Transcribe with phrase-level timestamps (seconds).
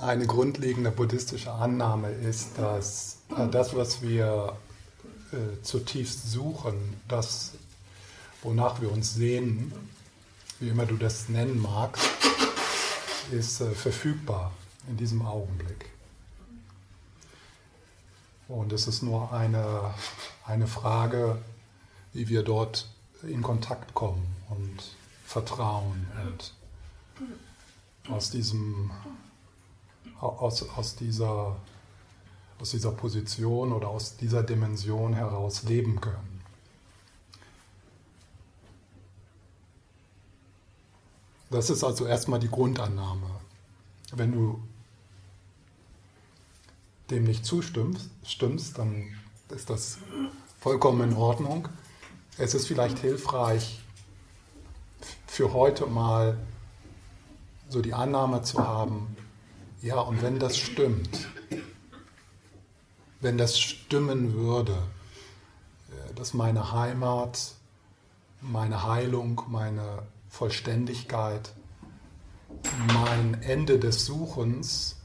[0.00, 4.56] Eine grundlegende buddhistische Annahme ist, dass äh, das, was wir
[5.32, 7.52] äh, zutiefst suchen, das,
[8.42, 9.72] wonach wir uns sehnen,
[10.60, 12.06] wie immer du das nennen magst,
[13.32, 14.52] ist äh, verfügbar
[14.88, 15.86] in diesem Augenblick.
[18.46, 19.94] Und es ist nur eine,
[20.44, 21.38] eine Frage,
[22.12, 22.88] wie wir dort
[23.22, 24.96] in Kontakt kommen und
[25.26, 26.54] vertrauen und
[28.10, 28.90] aus diesem
[30.20, 31.56] aus, aus, dieser,
[32.60, 36.40] aus dieser Position oder aus dieser Dimension heraus leben können.
[41.50, 43.30] Das ist also erstmal die Grundannahme.
[44.12, 44.62] Wenn du
[47.10, 49.14] dem nicht zustimmst, stimmst, dann
[49.48, 49.98] ist das
[50.60, 51.68] vollkommen in Ordnung.
[52.36, 53.80] Es ist vielleicht hilfreich,
[55.26, 56.36] für heute mal
[57.68, 59.16] so die Annahme zu haben,
[59.80, 61.28] ja, und wenn das stimmt,
[63.20, 64.76] wenn das stimmen würde,
[66.14, 67.54] dass meine Heimat,
[68.40, 71.52] meine Heilung, meine Vollständigkeit,
[72.94, 74.96] mein Ende des Suchens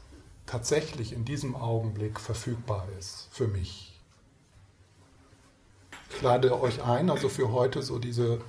[0.46, 4.00] tatsächlich in diesem Augenblick verfügbar ist für mich.
[6.10, 8.40] Ich lade euch ein, also für heute so diese,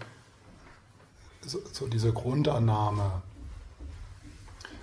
[1.41, 3.23] so, so diese Grundannahme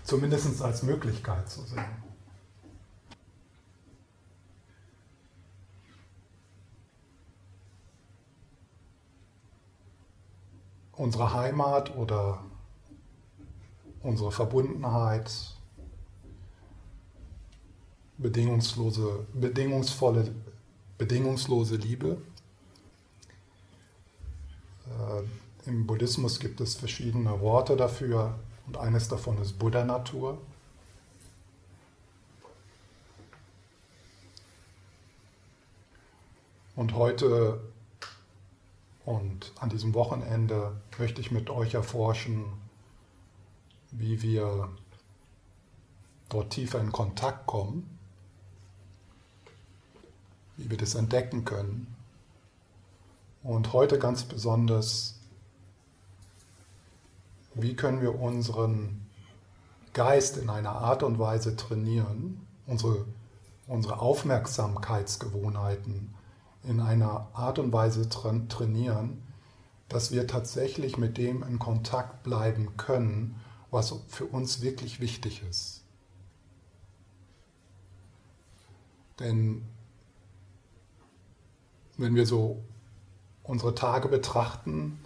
[0.05, 1.85] zumindest als Möglichkeit zu sehen.
[10.93, 12.45] Unsere Heimat oder
[14.03, 15.33] unsere Verbundenheit,
[18.19, 20.35] bedingungslose, bedingungsvolle,
[20.99, 22.19] bedingungslose Liebe.
[24.87, 28.39] Äh, Im Buddhismus gibt es verschiedene Worte dafür.
[28.67, 30.39] Und eines davon ist Buddha-Natur.
[36.75, 37.61] Und heute
[39.05, 42.45] und an diesem Wochenende möchte ich mit euch erforschen,
[43.91, 44.71] wie wir
[46.29, 47.99] dort tiefer in Kontakt kommen,
[50.57, 51.95] wie wir das entdecken können.
[53.43, 55.19] Und heute ganz besonders
[57.55, 59.07] wie können wir unseren
[59.93, 63.05] Geist in einer Art und Weise trainieren, unsere,
[63.67, 66.15] unsere Aufmerksamkeitsgewohnheiten
[66.65, 69.23] in einer Art und Weise tra trainieren,
[69.89, 73.37] dass wir tatsächlich mit dem in Kontakt bleiben können,
[73.71, 75.83] was für uns wirklich wichtig ist.
[79.19, 79.63] Denn
[81.99, 82.63] wenn wir so
[83.43, 84.99] unsere Tage betrachten,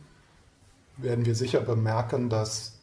[0.96, 2.78] werden wir sicher bemerken, dass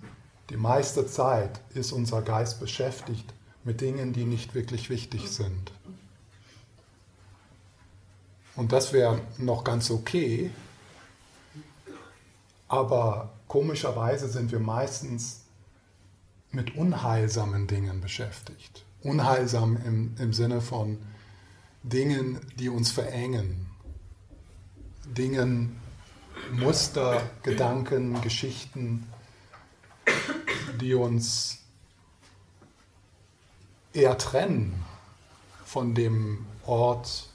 [0.49, 5.71] die meiste Zeit ist unser Geist beschäftigt mit Dingen, die nicht wirklich wichtig sind.
[8.55, 10.51] Und das wäre noch ganz okay,
[12.67, 15.43] aber komischerweise sind wir meistens
[16.51, 18.85] mit unheilsamen Dingen beschäftigt.
[19.01, 20.99] Unheilsam im, im Sinne von
[21.83, 23.67] Dingen, die uns verengen,
[25.05, 25.75] Dingen,
[26.51, 29.07] Muster, Gedanken, Geschichten,
[30.79, 31.59] die uns
[33.93, 34.83] eher trennen
[35.65, 37.29] von dem Ort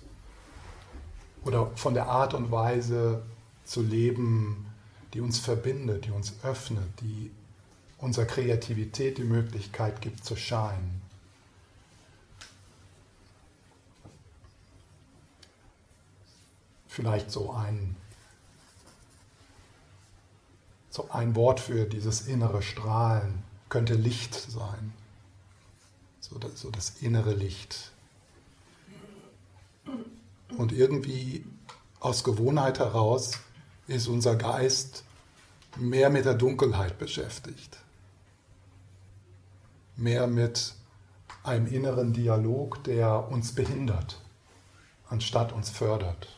[1.44, 3.22] oder von der Art und Weise
[3.64, 4.66] zu leben,
[5.14, 7.30] die uns verbindet, die uns öffnet, die
[7.98, 11.00] unserer Kreativität die Möglichkeit gibt zu scheinen.
[16.86, 17.96] Vielleicht so ein
[20.90, 24.92] so ein Wort für dieses innere Strahlen könnte Licht sein.
[26.20, 27.92] So das, so das innere Licht.
[30.56, 31.44] Und irgendwie
[32.00, 33.32] aus Gewohnheit heraus
[33.86, 35.04] ist unser Geist
[35.76, 37.78] mehr mit der Dunkelheit beschäftigt.
[39.96, 40.74] Mehr mit
[41.42, 44.20] einem inneren Dialog, der uns behindert,
[45.08, 46.28] anstatt uns fördert.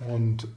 [0.00, 0.48] Und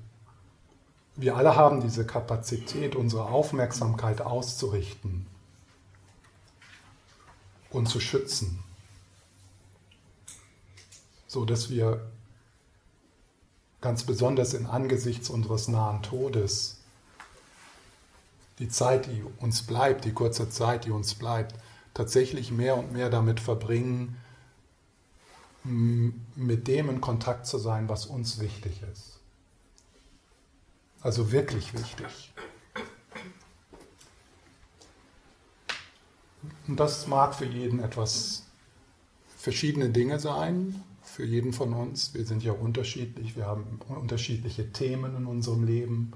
[1.15, 5.27] wir alle haben diese Kapazität, unsere Aufmerksamkeit auszurichten
[7.69, 8.63] und zu schützen,
[11.27, 12.09] so dass wir
[13.81, 16.79] ganz besonders in Angesichts unseres nahen Todes
[18.59, 21.55] die Zeit, die uns bleibt, die kurze Zeit, die uns bleibt,
[21.93, 24.15] tatsächlich mehr und mehr damit verbringen,
[25.63, 29.12] mit dem in Kontakt zu sein, was uns wichtig ist.
[31.03, 32.33] Also wirklich wichtig.
[36.67, 38.43] und das mag für jeden etwas
[39.37, 42.13] verschiedene Dinge sein, für jeden von uns.
[42.13, 46.13] Wir sind ja unterschiedlich, wir haben unterschiedliche Themen in unserem Leben,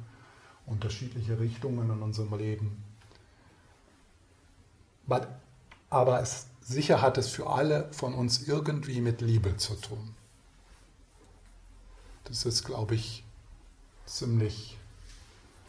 [0.66, 2.84] unterschiedliche Richtungen in unserem Leben.
[5.90, 10.16] Aber es, sicher hat es für alle von uns irgendwie mit Liebe zu tun.
[12.24, 13.24] Das ist, glaube ich,
[14.08, 14.78] ziemlich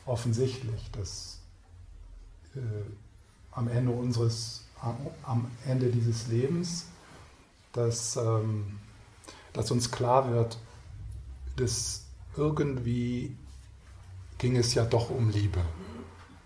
[0.07, 1.41] offensichtlich, dass
[2.55, 2.61] äh,
[3.53, 4.65] am Ende unseres,
[5.23, 6.87] am Ende dieses Lebens,
[7.73, 8.79] dass, ähm,
[9.53, 10.59] dass uns klar wird,
[11.57, 12.05] dass
[12.37, 13.37] irgendwie
[14.39, 15.61] ging es ja doch um Liebe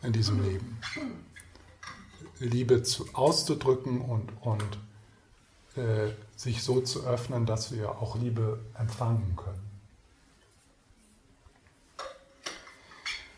[0.02, 0.78] in diesem Leben.
[2.40, 4.78] Liebe zu, auszudrücken und, und
[5.76, 9.61] äh, sich so zu öffnen, dass wir auch Liebe empfangen können.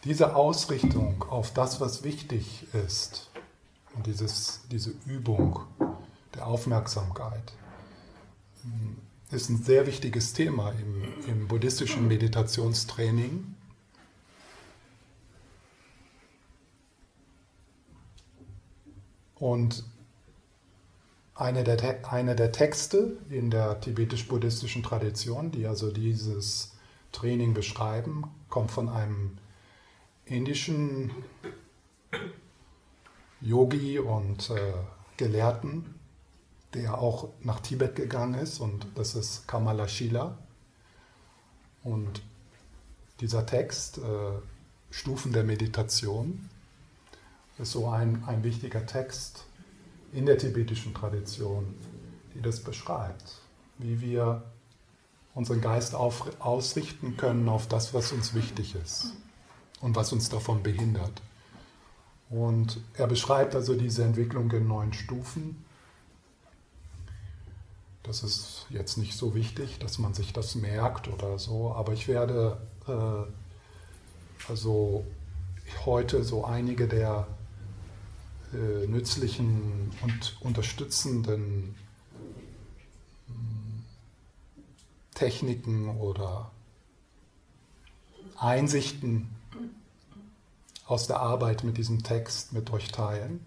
[0.04, 3.30] Diese Ausrichtung auf das, was wichtig ist,
[3.94, 5.60] und dieses, diese Übung
[6.34, 7.54] der Aufmerksamkeit,
[9.30, 13.54] ist ein sehr wichtiges Thema im, im buddhistischen Meditationstraining.
[19.36, 19.84] Und
[21.34, 26.72] eine der, eine der Texte in der tibetisch-buddhistischen Tradition, die also dieses
[27.12, 29.38] Training beschreiben, kommt von einem
[30.26, 31.10] indischen
[33.40, 34.72] Yogi und äh,
[35.16, 35.94] Gelehrten,
[36.72, 40.38] der auch nach Tibet gegangen ist, und das ist Kamala Shila.
[41.82, 42.22] Und
[43.20, 44.02] dieser Text, äh,
[44.90, 46.48] Stufen der Meditation,
[47.58, 49.44] ist so ein, ein wichtiger Text
[50.12, 51.74] in der tibetischen Tradition,
[52.34, 53.40] die das beschreibt,
[53.78, 54.42] wie wir
[55.34, 59.12] unseren Geist auf, ausrichten können auf das, was uns wichtig ist
[59.84, 61.20] und was uns davon behindert.
[62.30, 65.62] Und er beschreibt also diese Entwicklung in neun Stufen.
[68.02, 72.08] Das ist jetzt nicht so wichtig, dass man sich das merkt oder so, aber ich
[72.08, 72.56] werde
[72.88, 75.04] äh, also
[75.84, 77.26] heute so einige der
[78.54, 81.74] äh, nützlichen und unterstützenden
[83.26, 83.84] hm,
[85.14, 86.50] Techniken oder
[88.38, 89.33] Einsichten
[90.86, 93.44] aus der Arbeit mit diesem Text mit euch teilen.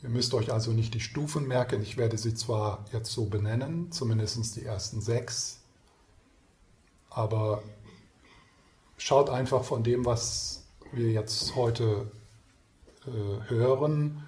[0.00, 1.82] Ihr müsst euch also nicht die Stufen merken.
[1.82, 5.58] Ich werde sie zwar jetzt so benennen, zumindest die ersten sechs,
[7.10, 7.62] aber
[8.96, 10.62] schaut einfach von dem, was
[10.92, 12.10] wir jetzt heute
[13.06, 14.22] äh, hören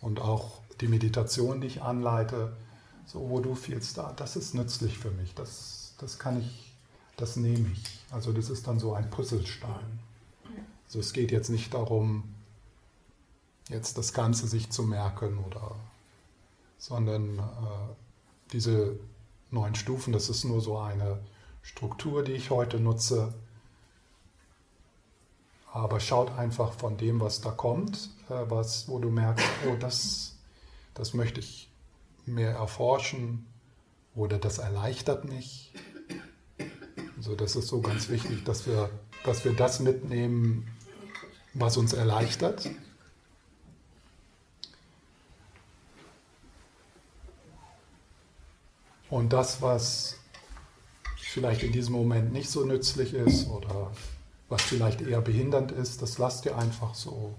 [0.00, 2.56] und auch die Meditation, die ich anleite,
[3.06, 6.67] so wo du fühlst, da, das ist nützlich für mich, das, das kann ich,
[7.18, 7.82] das nehme ich.
[8.10, 9.98] Also das ist dann so ein Puzzlestein.
[10.86, 12.34] Also es geht jetzt nicht darum,
[13.68, 15.76] jetzt das Ganze sich zu merken oder,
[16.78, 17.42] sondern äh,
[18.52, 18.98] diese
[19.50, 21.18] neun Stufen, das ist nur so eine
[21.60, 23.34] Struktur, die ich heute nutze.
[25.70, 30.36] Aber schaut einfach von dem, was da kommt, äh, was, wo du merkst, oh, das,
[30.94, 31.68] das möchte ich
[32.24, 33.44] mehr erforschen
[34.14, 35.72] oder das erleichtert mich
[37.18, 38.90] also das ist so ganz wichtig, dass wir,
[39.24, 40.68] dass wir das mitnehmen,
[41.52, 42.70] was uns erleichtert.
[49.10, 50.16] Und das, was
[51.16, 53.90] vielleicht in diesem Moment nicht so nützlich ist oder
[54.48, 57.34] was vielleicht eher behindernd ist, das lasst ihr einfach so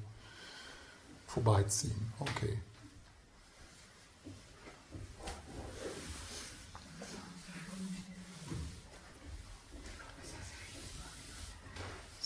[1.26, 2.12] vorbeiziehen.
[2.20, 2.60] Okay.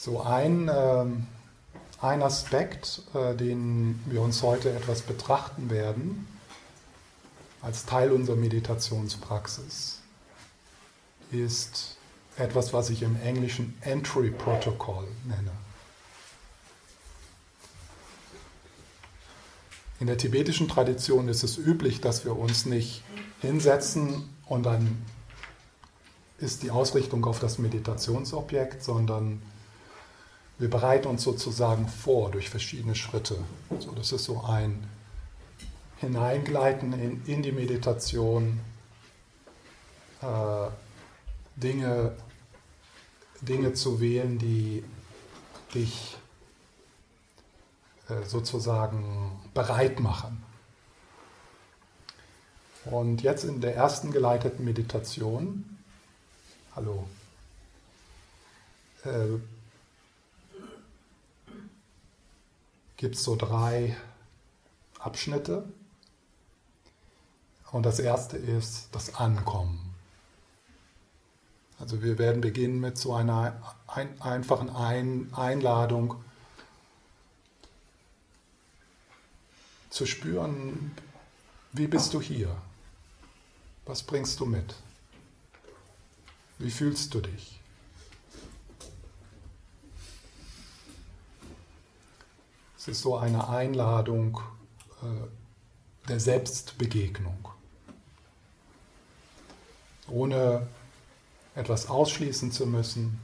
[0.03, 1.05] So ein, äh,
[2.01, 6.27] ein Aspekt, äh, den wir uns heute etwas betrachten werden,
[7.61, 10.01] als Teil unserer Meditationspraxis,
[11.31, 11.95] ist
[12.35, 15.51] etwas, was ich im Englischen Entry Protocol nenne.
[20.01, 23.05] In der tibetischen Tradition ist es üblich, dass wir uns nicht
[23.39, 25.05] hinsetzen und dann
[26.39, 29.41] ist die Ausrichtung auf das Meditationsobjekt, sondern
[30.63, 33.35] wir bereiten uns sozusagen vor durch verschiedene Schritte.
[33.81, 34.87] So, das ist so ein
[35.97, 38.61] Hineingleiten in, in die Meditation,
[40.21, 40.69] äh,
[41.57, 42.15] Dinge,
[43.41, 44.85] Dinge zu wählen, die
[45.75, 46.15] dich
[48.07, 50.41] äh, sozusagen bereit machen.
[52.85, 55.77] Und jetzt in der ersten geleiteten Meditation,
[56.73, 57.05] hallo,
[59.03, 59.39] äh,
[63.03, 63.97] gibt es so drei
[64.97, 65.67] Abschnitte.
[67.73, 69.93] Und das erste ist das Ankommen.
[71.79, 76.15] Also wir werden beginnen mit so einer ein, einfachen ein Einladung
[79.89, 80.95] zu spüren,
[81.73, 82.55] wie bist du hier?
[83.85, 84.75] Was bringst du mit?
[86.57, 87.59] Wie fühlst du dich?
[92.83, 94.41] Es ist so eine Einladung
[95.01, 95.05] äh,
[96.09, 97.47] der Selbstbegegnung.
[100.09, 100.67] Ohne
[101.55, 103.21] etwas ausschließen zu müssen,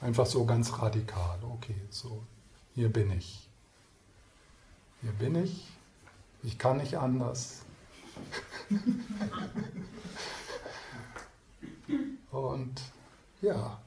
[0.00, 1.38] einfach so ganz radikal.
[1.42, 2.24] Okay, so,
[2.74, 3.46] hier bin ich.
[5.02, 5.66] Hier bin ich.
[6.42, 7.64] Ich kann nicht anders.
[12.30, 12.80] Und
[13.42, 13.78] ja,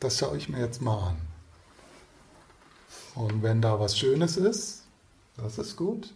[0.00, 1.37] das schaue ich mir jetzt mal an.
[3.14, 4.84] Und wenn da was Schönes ist,
[5.36, 6.12] das ist gut.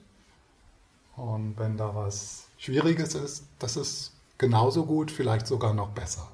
[1.16, 6.28] Und wenn da was Schwieriges ist, das ist genauso gut, vielleicht sogar noch besser.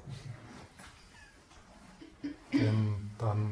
[2.53, 3.51] Denn dann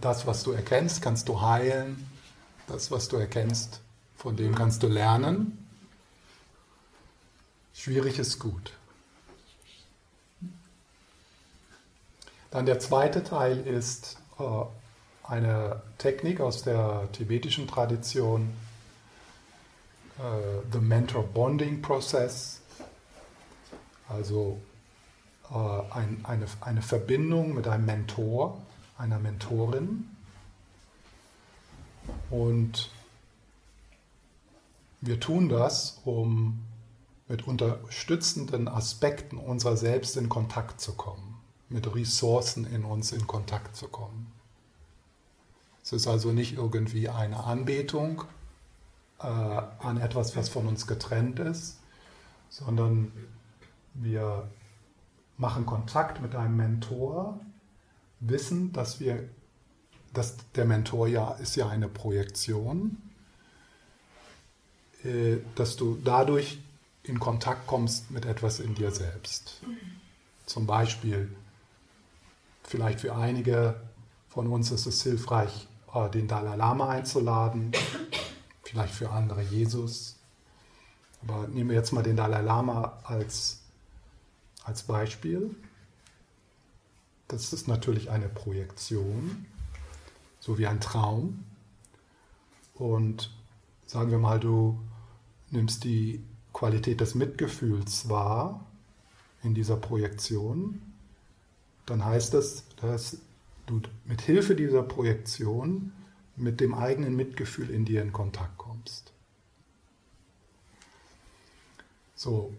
[0.00, 2.08] das, was du erkennst, kannst du heilen.
[2.66, 3.80] Das, was du erkennst,
[4.16, 5.58] von dem kannst du lernen.
[7.74, 8.72] Schwierig ist gut.
[12.50, 14.64] Dann der zweite Teil ist äh,
[15.24, 18.50] eine Technik aus der tibetischen Tradition,
[20.18, 22.60] äh, the Mentor Bonding Process,
[24.08, 24.60] also
[25.50, 28.60] äh, ein, eine, eine Verbindung mit einem Mentor,
[28.98, 30.08] einer Mentorin.
[32.30, 32.90] Und
[35.00, 36.60] wir tun das, um
[37.28, 41.40] mit unterstützenden Aspekten unserer selbst in Kontakt zu kommen,
[41.70, 44.33] mit Ressourcen in uns in Kontakt zu kommen.
[45.84, 48.24] Es ist also nicht irgendwie eine Anbetung
[49.20, 51.78] äh, an etwas, was von uns getrennt ist,
[52.48, 53.12] sondern
[53.92, 54.48] wir
[55.36, 57.38] machen Kontakt mit einem Mentor,
[58.18, 59.28] wissen, dass wir,
[60.14, 62.96] dass der Mentor ja ist ja eine Projektion,
[65.02, 66.62] äh, dass du dadurch
[67.02, 69.60] in Kontakt kommst mit etwas in dir selbst.
[70.46, 71.30] Zum Beispiel,
[72.62, 73.82] vielleicht für einige
[74.30, 75.68] von uns ist es hilfreich,
[76.12, 77.72] den Dalai Lama einzuladen,
[78.62, 80.16] vielleicht für andere Jesus.
[81.22, 83.62] Aber nehmen wir jetzt mal den Dalai Lama als,
[84.64, 85.54] als Beispiel.
[87.28, 89.46] Das ist natürlich eine Projektion,
[90.40, 91.44] so wie ein Traum.
[92.74, 93.30] Und
[93.86, 94.78] sagen wir mal, du
[95.50, 98.64] nimmst die Qualität des Mitgefühls wahr
[99.42, 100.80] in dieser Projektion,
[101.86, 103.18] dann heißt das, dass
[103.66, 105.92] du mit Hilfe dieser Projektion
[106.36, 109.12] mit dem eigenen Mitgefühl in dir in Kontakt kommst.
[112.14, 112.52] So,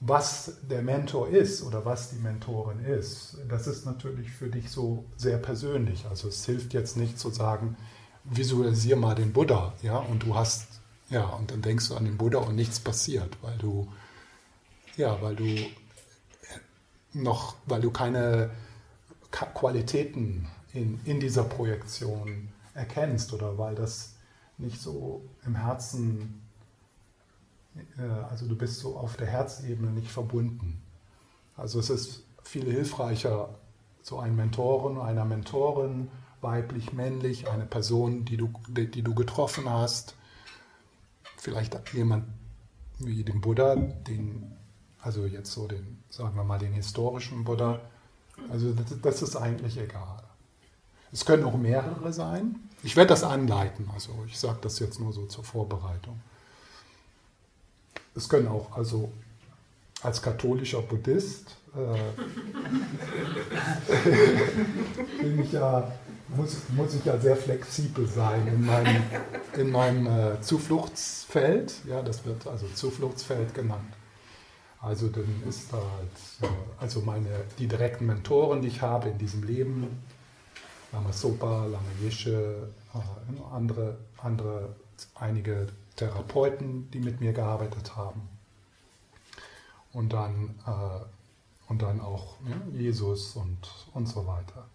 [0.00, 5.04] was der Mentor ist oder was die Mentorin ist, das ist natürlich für dich so
[5.16, 6.06] sehr persönlich.
[6.06, 7.76] Also es hilft jetzt nicht zu sagen,
[8.24, 10.68] visualisier mal den Buddha, ja, und du hast,
[11.08, 13.88] ja, und dann denkst du an den Buddha und nichts passiert, weil du,
[14.96, 15.46] ja, weil du
[17.12, 18.50] noch, weil du keine
[19.30, 24.14] Qualitäten in, in dieser Projektion erkennst oder weil das
[24.56, 26.42] nicht so im Herzen,
[27.98, 30.82] äh, also du bist so auf der Herzebene nicht verbunden.
[31.56, 33.54] Also es ist viel hilfreicher,
[34.02, 36.08] so ein Mentoren, einer Mentorin,
[36.40, 40.14] weiblich, männlich, eine Person, die du, die, die du getroffen hast,
[41.36, 42.26] vielleicht jemand
[42.98, 44.56] wie den Buddha, den,
[45.00, 47.80] also jetzt so den, sagen wir mal, den historischen Buddha,
[48.50, 50.22] also das, ist eigentlich egal.
[51.12, 52.56] Es können auch mehrere sein.
[52.82, 56.20] Ich werde das anleiten, also ich sage das jetzt nur so zur Vorbereitung.
[58.14, 59.12] Es können auch, also
[60.02, 61.98] als katholischer Buddhist, äh,
[65.22, 65.92] bin ich ja,
[66.28, 69.02] muss, muss ich ja sehr flexibel sein in meinem,
[69.56, 71.74] in meinem äh, Zufluchtsfeld.
[71.86, 73.97] Ja, das wird also Zufluchtsfeld genannt.
[74.80, 79.42] Also dann ist da halt, also meine, die direkten Mentoren, die ich habe in diesem
[79.42, 80.02] Leben,
[80.92, 84.74] Lama Sopa, Lama Yeshe, äh, andere, andere,
[85.16, 88.28] einige Therapeuten, die mit mir gearbeitet haben.
[89.92, 92.36] Und dann, äh, und dann auch
[92.72, 93.58] Jesus und,
[93.94, 94.66] und so weiter.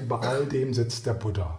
[0.00, 1.58] Über all dem sitzt der Buddha.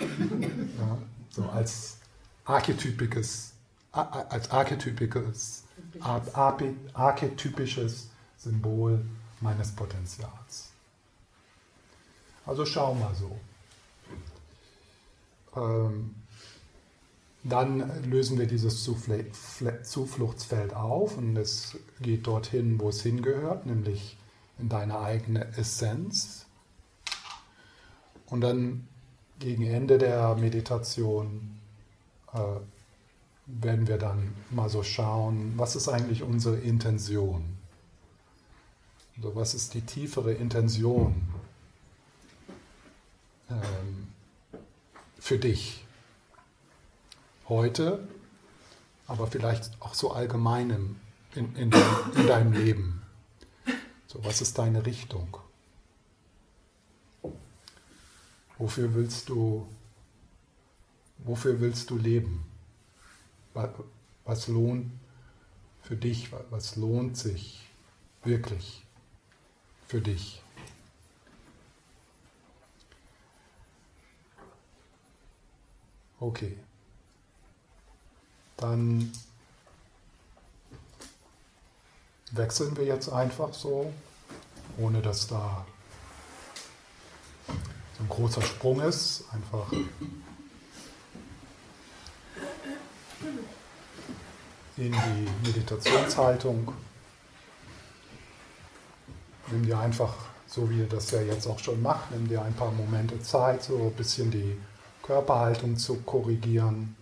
[0.00, 0.98] Ja,
[1.30, 1.98] so als
[2.44, 3.52] archetypisches,
[3.92, 5.64] als archetypisches
[6.00, 9.04] archetypisches Symbol
[9.40, 10.70] meines Potenzials.
[12.46, 13.36] Also schau mal so.
[15.56, 16.14] ähm,
[17.44, 24.16] dann lösen wir dieses Zufluchtsfeld auf und es geht dorthin, wo es hingehört, nämlich
[24.58, 26.46] in deine eigene Essenz.
[28.26, 28.88] Und dann
[29.38, 31.60] gegen Ende der Meditation
[32.34, 32.38] äh,
[33.48, 37.56] werden wir dann mal so schauen, was ist eigentlich unsere Intention?
[39.16, 41.26] Also was ist die tiefere Intention
[43.50, 44.08] ähm,
[45.18, 45.84] für dich
[47.48, 48.06] heute,
[49.06, 50.70] aber vielleicht auch so allgemein
[51.34, 51.72] in, in,
[52.14, 53.02] in deinem Leben?
[54.06, 55.38] So, was ist deine Richtung?
[58.58, 59.66] Wofür willst du,
[61.18, 62.44] wofür willst du leben?
[64.24, 64.90] Was, lohnt
[65.82, 66.30] für dich?
[66.50, 67.60] Was lohnt sich
[68.22, 68.84] wirklich?
[69.88, 70.42] für dich.
[76.20, 76.58] Okay.
[78.58, 79.10] Dann
[82.32, 83.92] wechseln wir jetzt einfach so,
[84.76, 85.64] ohne dass da
[87.96, 89.24] so ein großer Sprung ist.
[89.32, 89.72] Einfach
[94.76, 96.72] in die Meditationshaltung.
[99.50, 100.14] Nimm dir einfach,
[100.46, 103.62] so wie ihr das ja jetzt auch schon macht, nimm dir ein paar Momente Zeit,
[103.64, 104.56] so ein bisschen die
[105.02, 106.94] Körperhaltung zu korrigieren.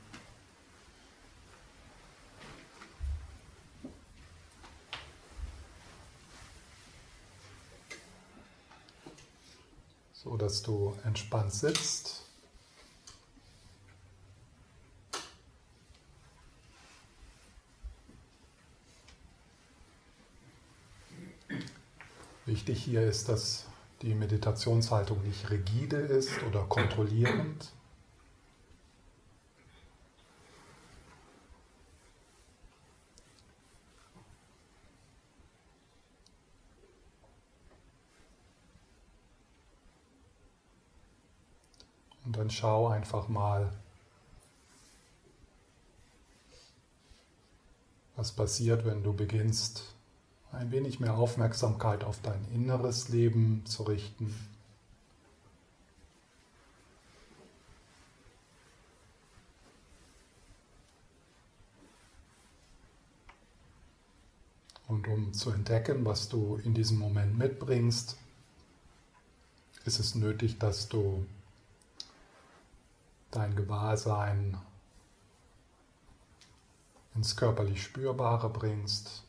[10.12, 12.25] So dass du entspannt sitzt.
[22.46, 23.66] Wichtig hier ist, dass
[24.02, 27.72] die Meditationshaltung nicht rigide ist oder kontrollierend.
[42.24, 43.72] Und dann schau einfach mal,
[48.14, 49.95] was passiert, wenn du beginnst
[50.56, 54.34] ein wenig mehr Aufmerksamkeit auf dein inneres Leben zu richten.
[64.88, 68.16] Und um zu entdecken, was du in diesem Moment mitbringst,
[69.84, 71.26] ist es nötig, dass du
[73.30, 74.56] dein Gewahrsein
[77.14, 79.25] ins körperlich Spürbare bringst.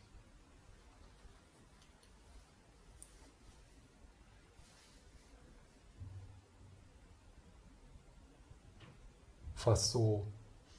[9.68, 10.26] Fast so,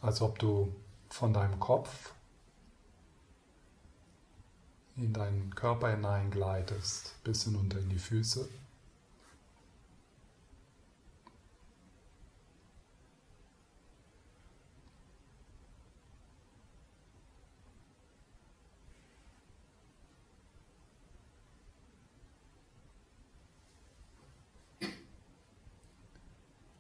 [0.01, 0.75] als ob du
[1.11, 2.15] von deinem Kopf
[4.97, 8.49] in deinen Körper hineingleitest, bis hinunter in die Füße.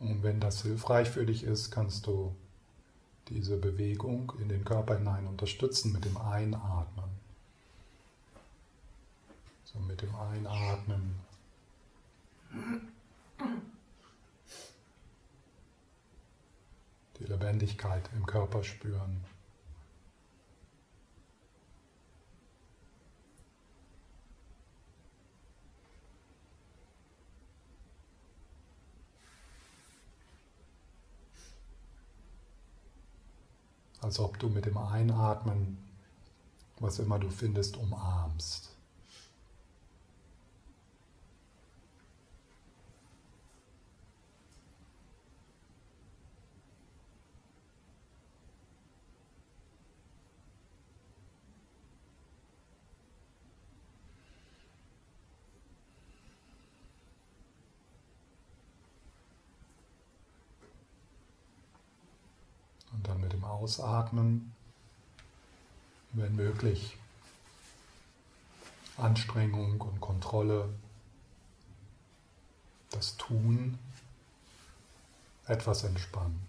[0.00, 2.34] Und wenn das hilfreich für dich ist, kannst du
[3.28, 7.10] diese Bewegung in den Körper hinein unterstützen mit dem Einatmen.
[9.64, 11.16] So mit dem Einatmen.
[17.18, 19.24] Die Lebendigkeit im Körper spüren.
[34.00, 35.78] Als ob du mit dem Einatmen,
[36.78, 38.70] was immer du findest, umarmst.
[63.68, 64.54] Ausatmen,
[66.12, 66.96] wenn möglich,
[68.96, 70.70] Anstrengung und Kontrolle,
[72.90, 73.78] das Tun,
[75.46, 76.47] etwas entspannen.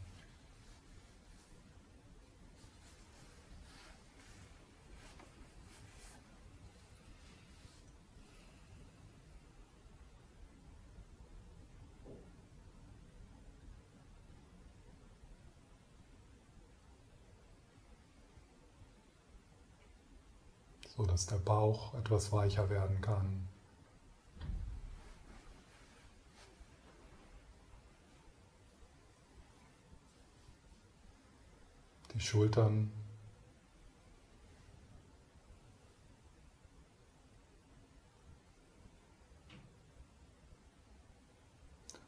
[20.99, 23.47] So dass der Bauch etwas weicher werden kann.
[32.13, 32.91] Die Schultern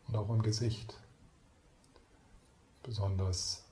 [0.09, 0.99] und auch im Gesicht,
[2.83, 3.63] besonders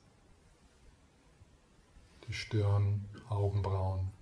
[2.26, 4.19] die Stirn, Augenbrauen.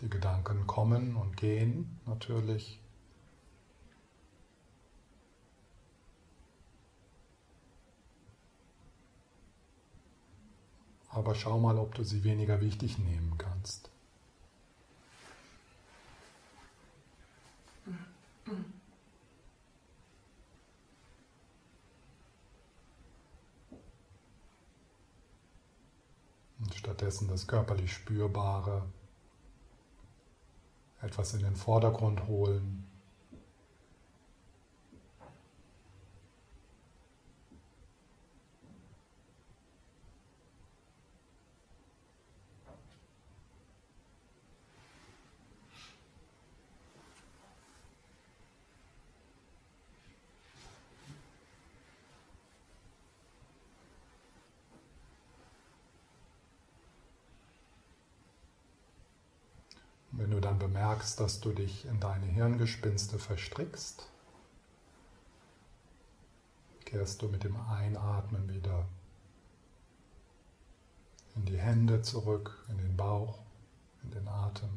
[0.00, 2.80] Die Gedanken kommen und gehen natürlich.
[11.08, 13.88] Aber schau mal, ob du sie weniger wichtig nehmen kannst.
[26.58, 28.84] Und stattdessen das körperlich Spürbare
[31.04, 32.84] etwas in den Vordergrund holen.
[60.16, 60.30] Wenn
[60.94, 64.08] bemerkst, dass du dich in deine Hirngespinste verstrickst,
[66.84, 68.86] kehrst du mit dem Einatmen wieder
[71.34, 73.38] in die Hände zurück, in den Bauch,
[74.04, 74.70] in den Atem.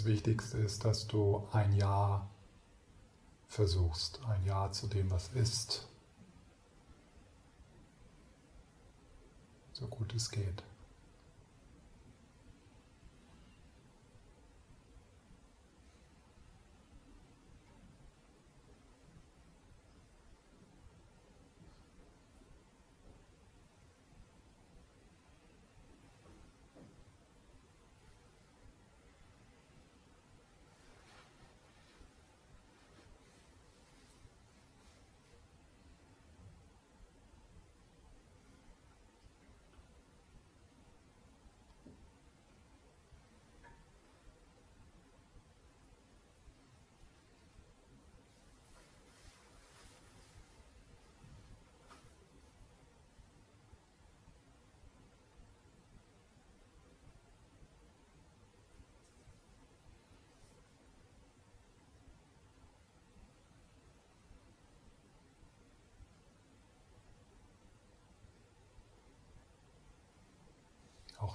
[0.00, 2.26] Das Wichtigste ist, dass du ein Ja
[3.48, 5.86] versuchst, ein Ja zu dem, was ist,
[9.74, 10.62] so gut es geht.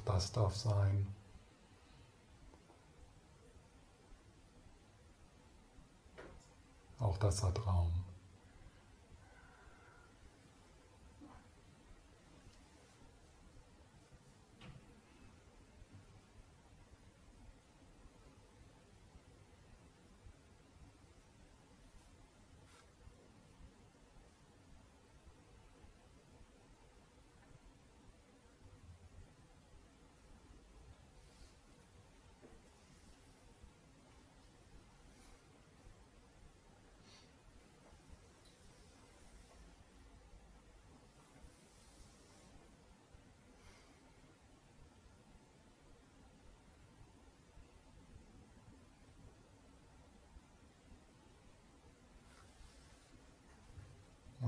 [0.06, 1.08] Das darf sein.
[7.00, 8.05] Auch das hat Raum.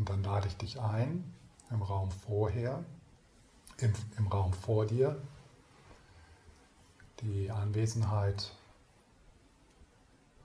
[0.07, 1.33] Dann lade ich dich ein,
[1.69, 2.85] im Raum vorher,
[3.77, 5.21] im, im Raum vor dir,
[7.19, 8.53] die Anwesenheit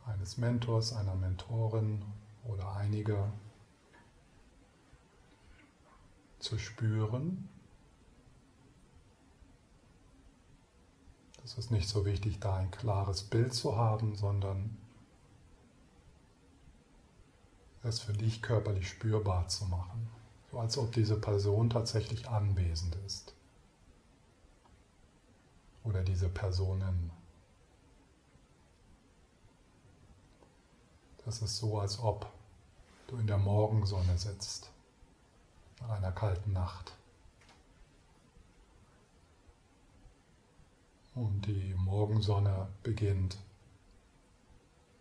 [0.04, 2.04] eines Mentors, einer Mentorin
[2.44, 3.32] oder einiger
[6.40, 7.48] zu spüren.
[11.44, 14.76] Es ist nicht so wichtig, da ein klares Bild zu haben, sondern
[17.82, 20.08] es für dich körperlich spürbar zu machen,
[20.50, 23.34] so als ob diese Person tatsächlich anwesend ist
[25.84, 27.10] oder diese Personen.
[31.24, 32.30] Das ist so, als ob
[33.06, 34.70] du in der Morgensonne sitzt,
[35.80, 36.92] nach einer kalten Nacht.
[41.14, 43.36] Und die Morgensonne beginnt,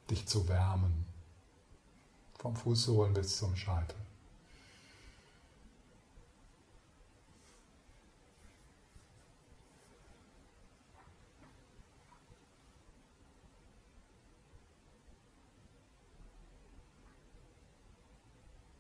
[0.10, 1.06] dich zu wärmen,
[2.42, 3.96] vom Fußsohlen bis zum Scheitel.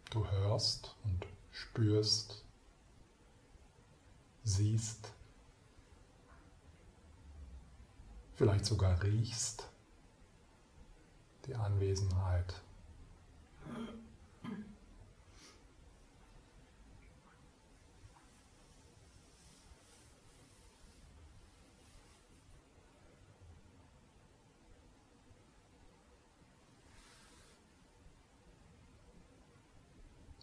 [0.09, 2.43] Du hörst und spürst,
[4.43, 5.13] siehst,
[8.33, 9.69] vielleicht sogar riechst
[11.45, 12.55] die Anwesenheit.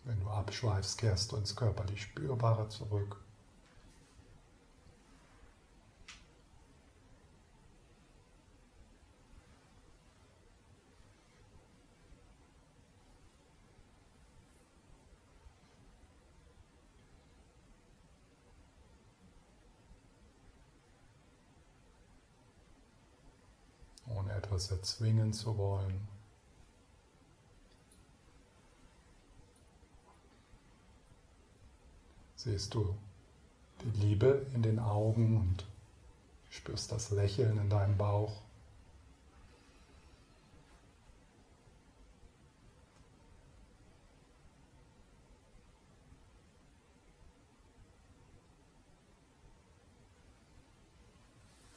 [0.08, 3.18] Wenn du abschweifst, kehrst du ins körperlich Spürbare zurück.
[24.18, 24.32] ohne
[24.68, 26.08] etwas erzwingen zu wollen.
[32.36, 32.94] Siehst du
[33.82, 35.66] die Liebe in den Augen und
[36.50, 38.32] spürst das Lächeln in deinem Bauch.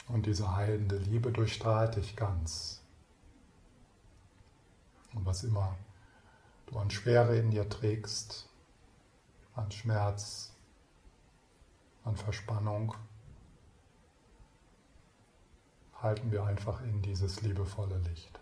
[0.07, 2.80] Und diese heilende Liebe durchstrahlt dich ganz.
[5.13, 5.77] Und was immer
[6.67, 8.49] du an Schwere in dir trägst,
[9.55, 10.53] an Schmerz,
[12.03, 12.95] an Verspannung,
[16.01, 18.39] halten wir einfach in dieses liebevolle Licht.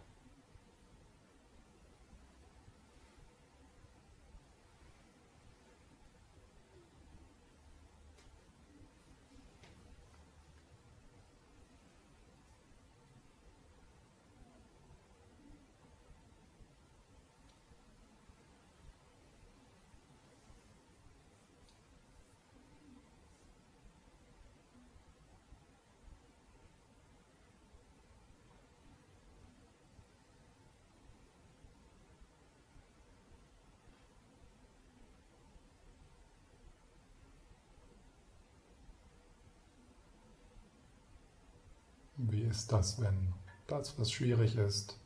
[42.21, 43.33] Wie ist das, wenn
[43.67, 44.97] das, was schwierig ist,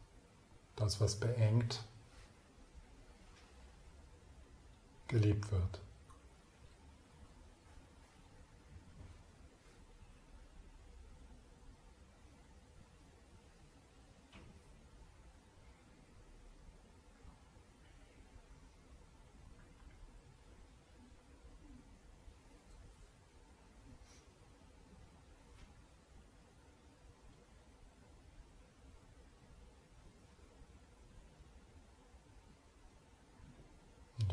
[0.75, 1.83] das, was beengt,
[5.07, 5.83] geliebt wird?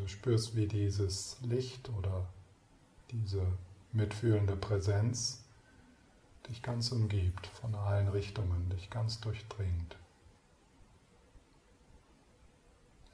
[0.11, 2.27] spürst, wie dieses Licht oder
[3.11, 3.45] diese
[3.91, 5.43] mitfühlende Präsenz
[6.47, 9.95] dich ganz umgibt, von allen Richtungen, dich ganz durchdringt.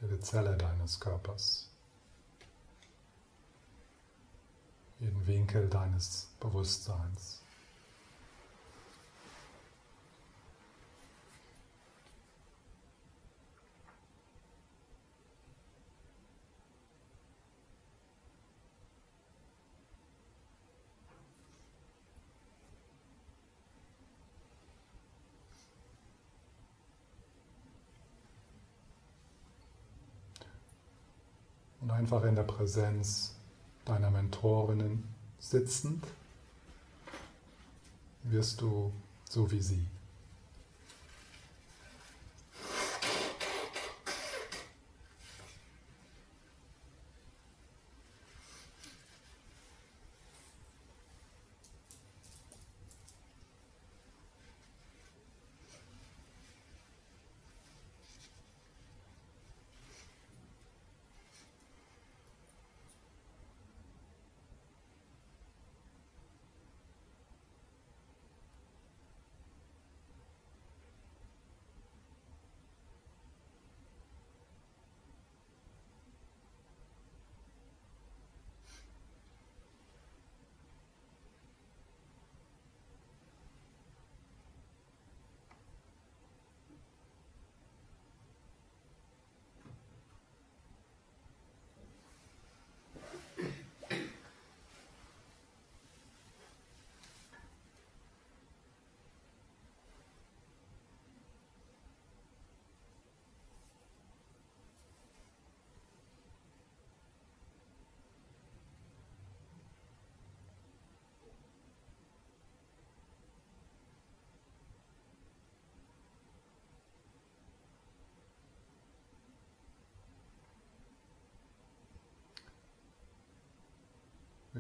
[0.02, 1.70] Jede Zelle deines Körpers,
[5.00, 7.42] jeden Winkel deines Bewusstseins.
[31.88, 33.36] und einfach in der Präsenz
[33.84, 35.04] deiner Mentorinnen
[35.40, 36.06] sitzend
[38.24, 38.94] wirst du
[39.30, 39.86] so wie sie.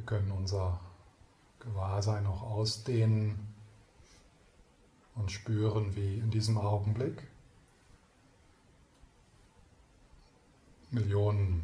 [0.07, 0.79] Können unser
[1.59, 3.53] Gewahrsein auch ausdehnen
[5.13, 7.27] und spüren, wie in diesem Augenblick
[10.89, 11.63] Millionen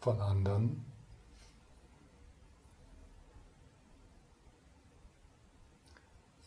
[0.00, 0.84] von anderen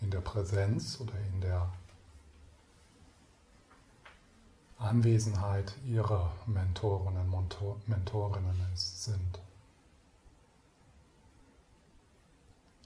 [0.02, 1.74] in der Präsenz oder in der
[4.78, 9.40] Anwesenheit ihrer Mentoren und Mentorinnen sind.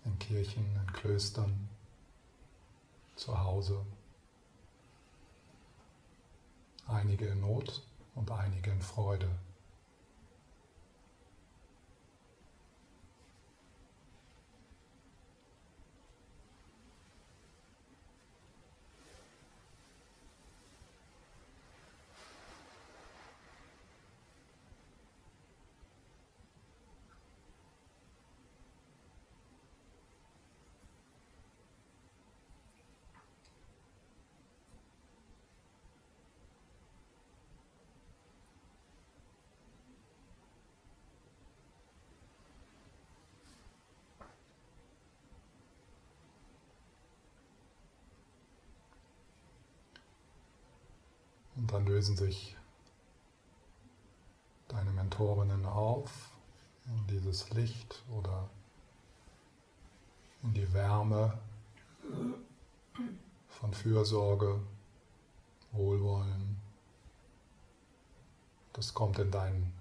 [0.10, 1.70] In Kirchen, in Klöstern,
[3.16, 3.86] zu Hause.
[6.88, 7.84] Einige in Not
[8.16, 9.30] und einige in Freude.
[51.70, 52.58] Und dann lösen sich
[54.70, 56.32] deine Mentorinnen auf
[56.88, 58.50] in dieses Licht oder
[60.42, 61.38] in die Wärme
[63.50, 64.60] von Fürsorge,
[65.72, 66.60] Wohlwollen.
[68.74, 69.72] Das kommt in deinen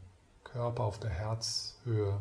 [0.45, 2.21] Körper auf der Herzhöhe.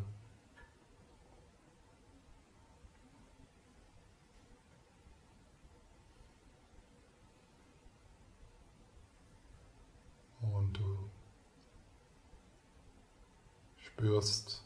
[10.57, 11.09] Und du
[13.77, 14.63] spürst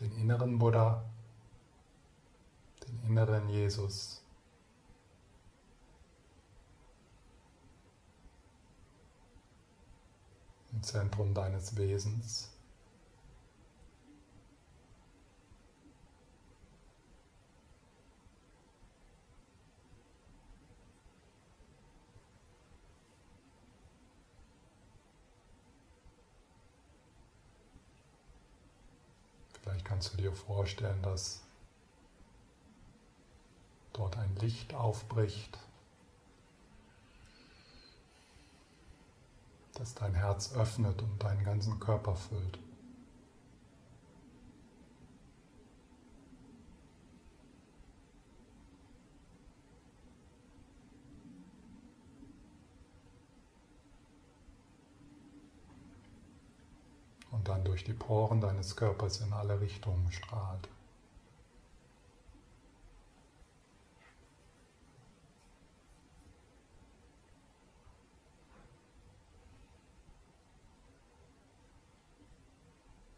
[0.00, 1.04] den inneren Buddha,
[2.86, 4.22] den inneren Jesus.
[10.72, 12.57] Im Zentrum deines Wesens.
[29.84, 31.42] Kannst du dir vorstellen, dass
[33.92, 35.58] dort ein Licht aufbricht,
[39.74, 42.58] das dein Herz öffnet und deinen ganzen Körper füllt.
[57.44, 60.68] Dann durch die Poren deines Körpers in alle Richtungen strahlt.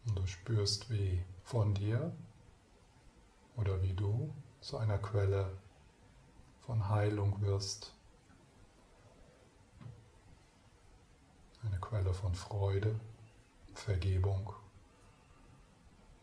[0.05, 2.11] Und du spürst, wie von dir
[3.55, 5.51] oder wie du zu einer Quelle
[6.61, 7.93] von Heilung wirst.
[11.63, 12.99] Eine Quelle von Freude.
[13.73, 14.53] Vergebung,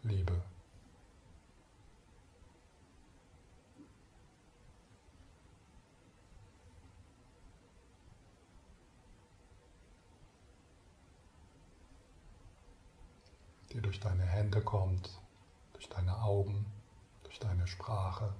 [0.02, 0.42] Liebe.
[13.72, 15.20] die durch deine Hände kommt,
[15.74, 16.66] durch deine Augen,
[17.22, 18.34] durch deine Sprache.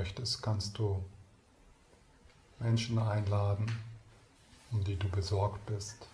[0.00, 1.04] möchtest, kannst du
[2.58, 3.70] Menschen einladen,
[4.72, 6.08] um die du besorgt bist,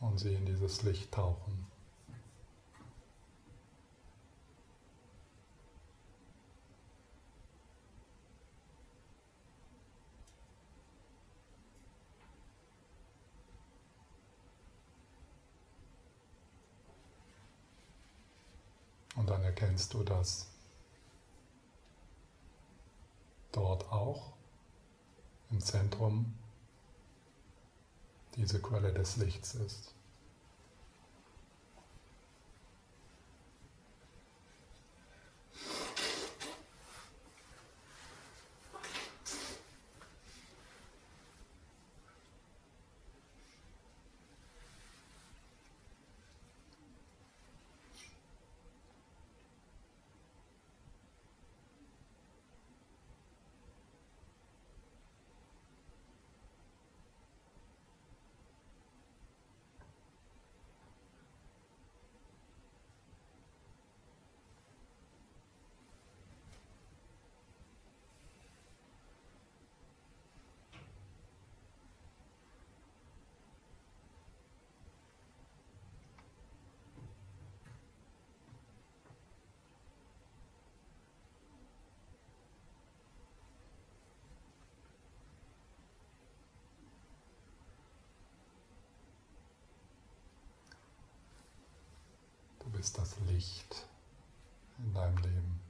[0.00, 1.66] und sie in dieses Licht tauchen.
[19.14, 20.55] Und dann erkennst du das
[23.56, 24.34] dort auch
[25.50, 26.34] im Zentrum
[28.36, 29.95] diese Quelle des Lichts ist.
[92.86, 93.84] Bist das Licht
[94.78, 95.60] in deinem Leben.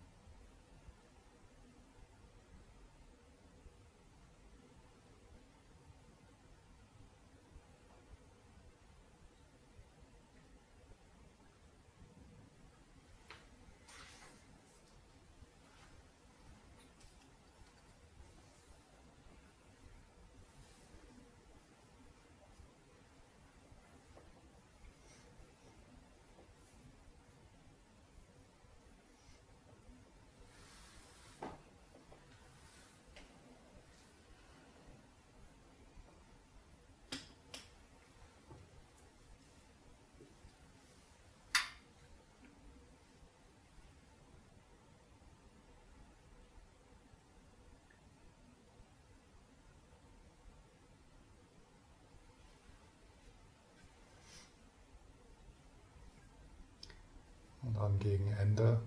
[57.66, 58.80] Und dann gegen Ende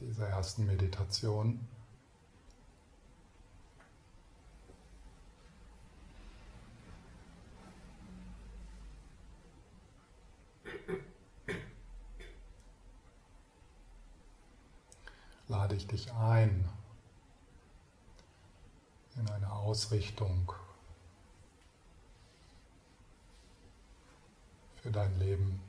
[0.00, 1.60] dieser ersten Meditation
[15.48, 16.66] lade ich dich ein
[19.16, 20.52] in eine Ausrichtung
[24.76, 25.65] für dein Leben.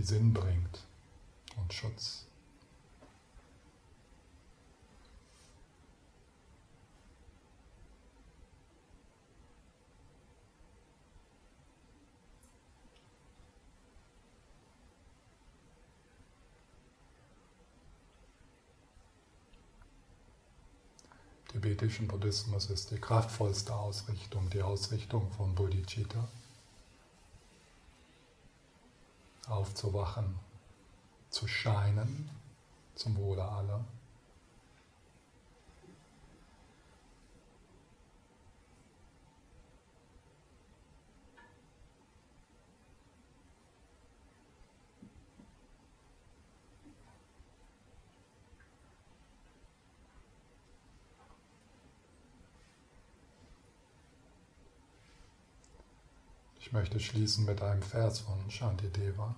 [0.00, 0.80] Die Sinn bringt
[1.58, 2.24] und Schutz.
[21.48, 26.28] tibetischen Buddhismus ist die kraftvollste Ausrichtung, die Ausrichtung von Bodhicitta.
[29.48, 30.38] Aufzuwachen,
[31.30, 32.30] zu scheinen
[32.94, 33.84] zum Wohle aller.
[56.60, 59.34] Ich möchte schließen mit einem Vers von Shantideva.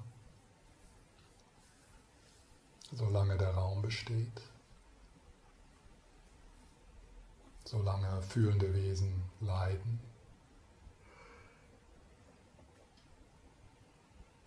[2.90, 4.42] Solange der Raum besteht,
[7.64, 10.00] solange fühlende Wesen leiden,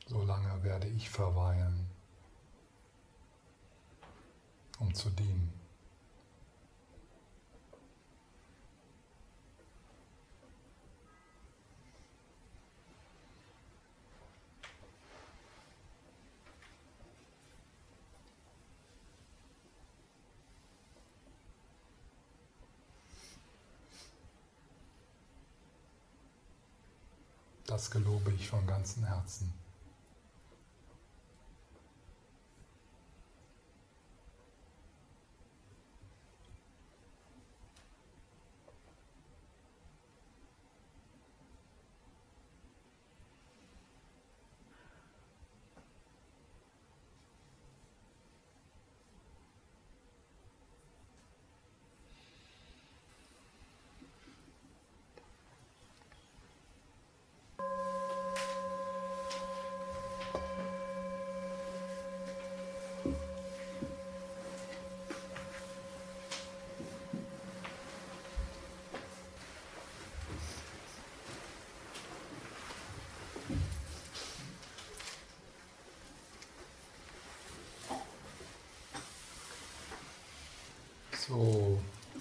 [0.06, 1.90] solange werde ich verweilen,
[4.80, 5.65] um zu dienen.
[27.76, 29.52] Das gelobe ich von ganzem Herzen.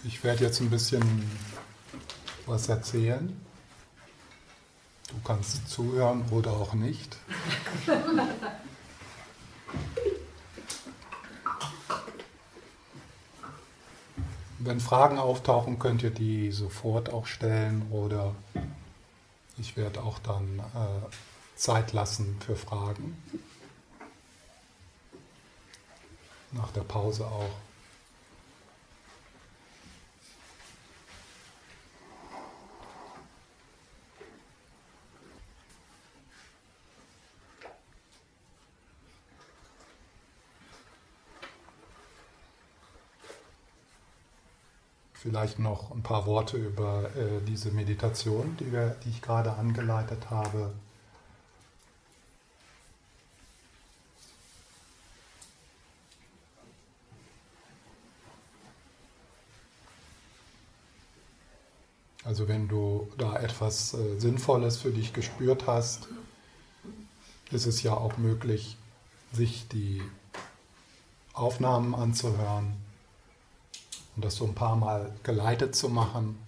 [0.07, 1.03] Ich werde jetzt ein bisschen
[2.45, 3.41] was erzählen.
[5.09, 7.17] Du kannst zuhören oder auch nicht.
[14.59, 18.35] Wenn Fragen auftauchen, könnt ihr die sofort auch stellen oder
[19.57, 21.07] ich werde auch dann äh,
[21.57, 23.17] Zeit lassen für Fragen.
[26.53, 27.51] Nach der Pause auch.
[45.25, 50.29] Vielleicht noch ein paar Worte über äh, diese Meditation, die, wir, die ich gerade angeleitet
[50.29, 50.71] habe.
[62.23, 66.09] Also wenn du da etwas äh, Sinnvolles für dich gespürt hast,
[67.51, 68.77] ist es ja auch möglich,
[69.33, 70.03] sich die
[71.33, 72.77] Aufnahmen anzuhören
[74.17, 76.39] und das so ein paar Mal geleitet zu machen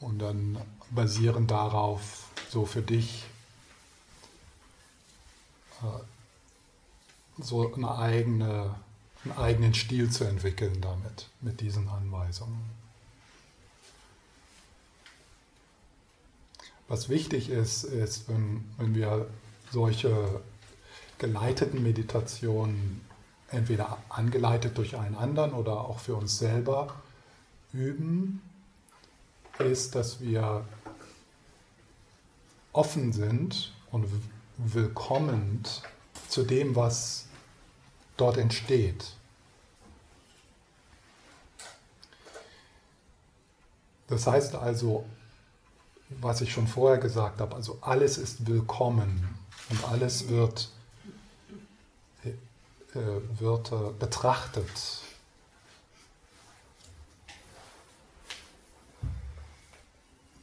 [0.00, 0.58] und dann
[0.90, 3.24] basierend darauf so für dich
[5.82, 8.74] äh, so eine eigene,
[9.24, 12.70] einen eigenen Stil zu entwickeln damit, mit diesen Anweisungen.
[16.88, 19.26] Was wichtig ist, ist, wenn, wenn wir
[19.70, 20.42] solche
[21.18, 23.00] geleiteten Meditationen
[23.52, 26.94] entweder angeleitet durch einen anderen oder auch für uns selber
[27.72, 28.42] üben,
[29.58, 30.64] ist, dass wir
[32.72, 34.06] offen sind und
[34.56, 35.62] willkommen
[36.28, 37.26] zu dem, was
[38.16, 39.12] dort entsteht.
[44.08, 45.04] Das heißt also,
[46.20, 49.28] was ich schon vorher gesagt habe, also alles ist willkommen
[49.70, 50.70] und alles wird
[52.94, 55.02] äh, wird betrachtet.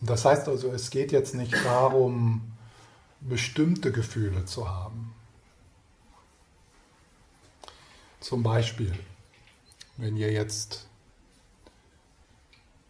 [0.01, 2.53] Das heißt also, es geht jetzt nicht darum,
[3.19, 5.13] bestimmte Gefühle zu haben.
[8.21, 8.97] Zum Beispiel,
[9.97, 10.87] wenn ihr jetzt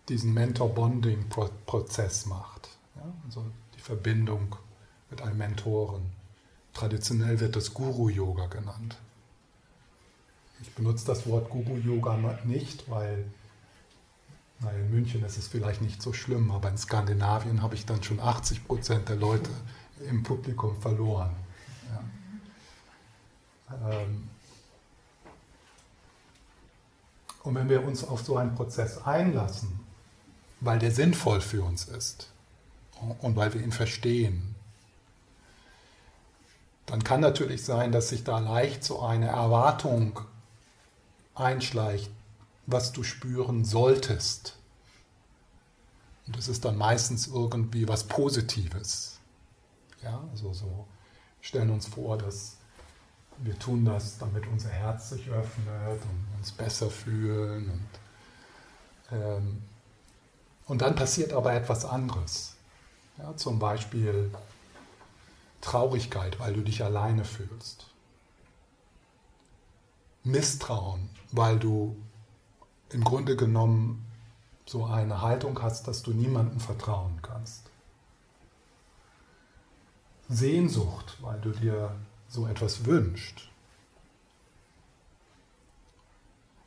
[0.08, 3.46] diesen Mentor-Bonding-Prozess macht, ja, also
[3.76, 4.56] die Verbindung
[5.10, 6.12] mit einem Mentoren.
[6.74, 8.98] Traditionell wird das Guru-Yoga genannt.
[10.62, 13.26] Ich benutze das Wort Guru-Yoga nicht, weil
[14.62, 18.04] na, in München ist es vielleicht nicht so schlimm, aber in Skandinavien habe ich dann
[18.04, 19.50] schon 80 Prozent der Leute
[20.10, 21.34] im Publikum verloren.
[23.70, 23.92] Ja.
[23.92, 24.28] Ähm,
[27.44, 29.80] und wenn wir uns auf so einen Prozess einlassen,
[30.60, 32.30] weil der sinnvoll für uns ist
[33.22, 34.56] und weil wir ihn verstehen,
[36.86, 40.20] dann kann natürlich sein, dass sich da leicht so eine Erwartung
[41.40, 42.12] einschleicht,
[42.66, 44.58] was du spüren solltest.
[46.28, 49.20] Und das ist dann meistens irgendwie was Positives.
[50.04, 50.88] Ja, also so
[51.42, 52.58] stellen uns vor, dass
[53.40, 57.70] wir tun das, damit unser Herz sich öffnet und uns besser fühlen.
[57.70, 59.64] Und, ähm,
[60.66, 62.56] und dann passiert aber etwas anderes.
[63.18, 64.32] Ja, zum Beispiel
[65.62, 67.88] Traurigkeit, weil du dich alleine fühlst.
[70.24, 71.96] Misstrauen, weil du
[72.92, 74.06] im Grunde genommen
[74.66, 77.70] so eine Haltung hast, dass du niemandem vertrauen kannst.
[80.28, 81.96] Sehnsucht, weil du dir
[82.28, 83.50] so etwas wünschst.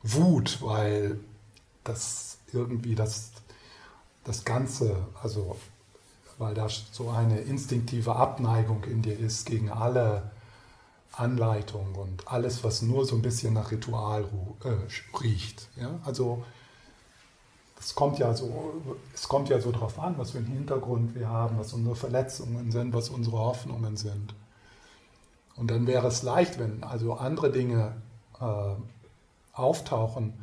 [0.01, 1.19] Wut, weil
[1.85, 3.31] das irgendwie das,
[4.25, 5.57] das Ganze, also
[6.37, 10.32] weil da so eine instinktive Abneigung in dir ist gegen alle
[11.13, 14.25] Anleitung und alles, was nur so ein bisschen nach Ritual
[14.63, 15.69] äh, riecht.
[15.75, 15.99] Ja?
[16.03, 16.43] Also
[17.79, 18.81] es kommt ja so,
[19.13, 22.71] es kommt ja so darauf an, was für einen Hintergrund wir haben, was unsere Verletzungen
[22.71, 24.33] sind, was unsere Hoffnungen sind.
[25.55, 28.01] Und dann wäre es leicht, wenn also andere Dinge
[28.39, 28.75] äh,
[29.53, 30.33] auftauchen,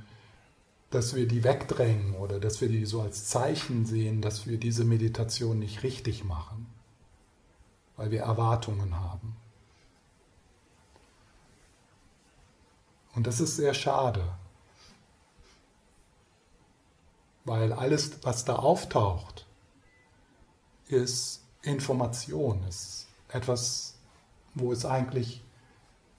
[0.91, 4.85] dass wir die wegdrängen oder dass wir die so als Zeichen sehen, dass wir diese
[4.85, 6.67] Meditation nicht richtig machen,
[7.97, 9.37] weil wir Erwartungen haben.
[13.15, 14.25] Und das ist sehr schade,
[17.45, 19.47] weil alles, was da auftaucht,
[20.87, 23.99] ist Information, ist etwas,
[24.55, 25.45] wo es eigentlich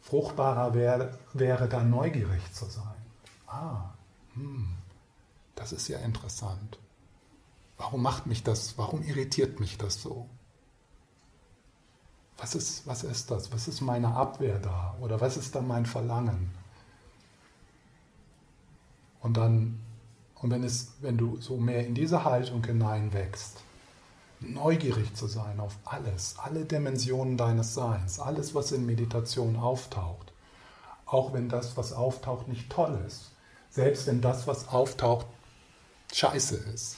[0.01, 2.95] fruchtbarer wäre, wäre da neugierig zu sein.
[3.47, 3.93] Ah,
[4.33, 4.75] hm,
[5.55, 6.79] das ist ja interessant.
[7.77, 10.29] Warum macht mich das, warum irritiert mich das so?
[12.37, 13.51] Was ist, was ist das?
[13.51, 14.95] Was ist meine Abwehr da?
[14.99, 16.51] Oder was ist da mein Verlangen?
[19.21, 19.79] Und dann,
[20.35, 23.63] und wenn, es, wenn du so mehr in diese Haltung hineinwächst,
[24.39, 30.33] neugierig zu sein auf alles, alle Dimensionen deines Seins, alles, was in Meditation auftaucht,
[31.05, 33.31] auch wenn das, was auftaucht, nicht toll ist,
[33.69, 35.27] selbst wenn das, was auftaucht,
[36.11, 36.97] scheiße ist.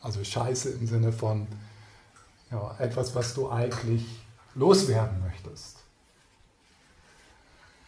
[0.00, 1.46] Also scheiße im Sinne von,
[2.50, 4.04] ja, etwas, was du eigentlich
[4.54, 5.78] loswerden möchtest.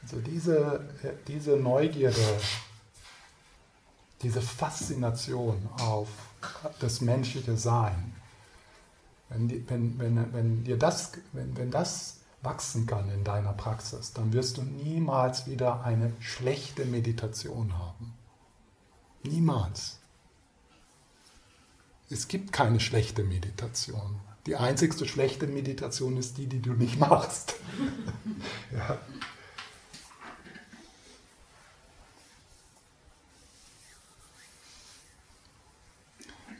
[0.02, 0.88] Also diese,
[1.28, 2.38] diese Neugierde,
[4.22, 6.08] diese Faszination auf
[6.80, 8.14] das menschliche Sein,
[9.28, 14.12] wenn, die, wenn, wenn, wenn dir das, wenn, wenn das wachsen kann in deiner Praxis,
[14.12, 18.14] dann wirst du niemals wieder eine schlechte Meditation haben.
[19.22, 19.98] Niemals.
[22.08, 24.20] Es gibt keine schlechte Meditation.
[24.46, 27.54] Die einzigste schlechte Meditation ist die, die du nicht machst.
[28.72, 28.98] ja.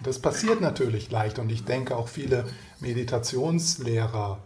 [0.02, 2.46] Das passiert natürlich leicht und ich denke auch viele
[2.80, 4.38] Meditationslehrer,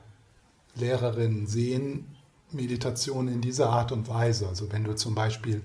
[0.74, 2.16] Lehrerinnen sehen
[2.50, 4.48] Meditation in dieser Art und Weise.
[4.48, 5.62] Also wenn du zum Beispiel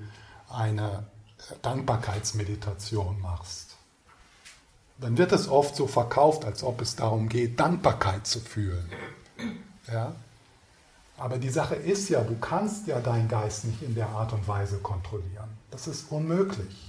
[0.49, 1.07] eine
[1.61, 3.69] Dankbarkeitsmeditation machst
[5.01, 8.89] dann wird es oft so verkauft, als ob es darum geht, Dankbarkeit zu fühlen.
[9.91, 10.13] Ja?
[11.17, 14.47] Aber die Sache ist ja, du kannst ja deinen Geist nicht in der Art und
[14.47, 15.49] Weise kontrollieren.
[15.71, 16.88] Das ist unmöglich.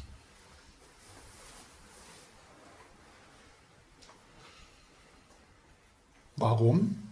[6.40, 7.02] Warum?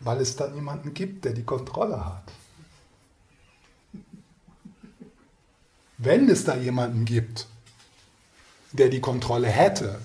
[0.00, 2.22] Weil es da niemanden gibt, der die Kontrolle hat.
[5.96, 7.46] Wenn es da jemanden gibt,
[8.72, 10.00] der die Kontrolle hätte,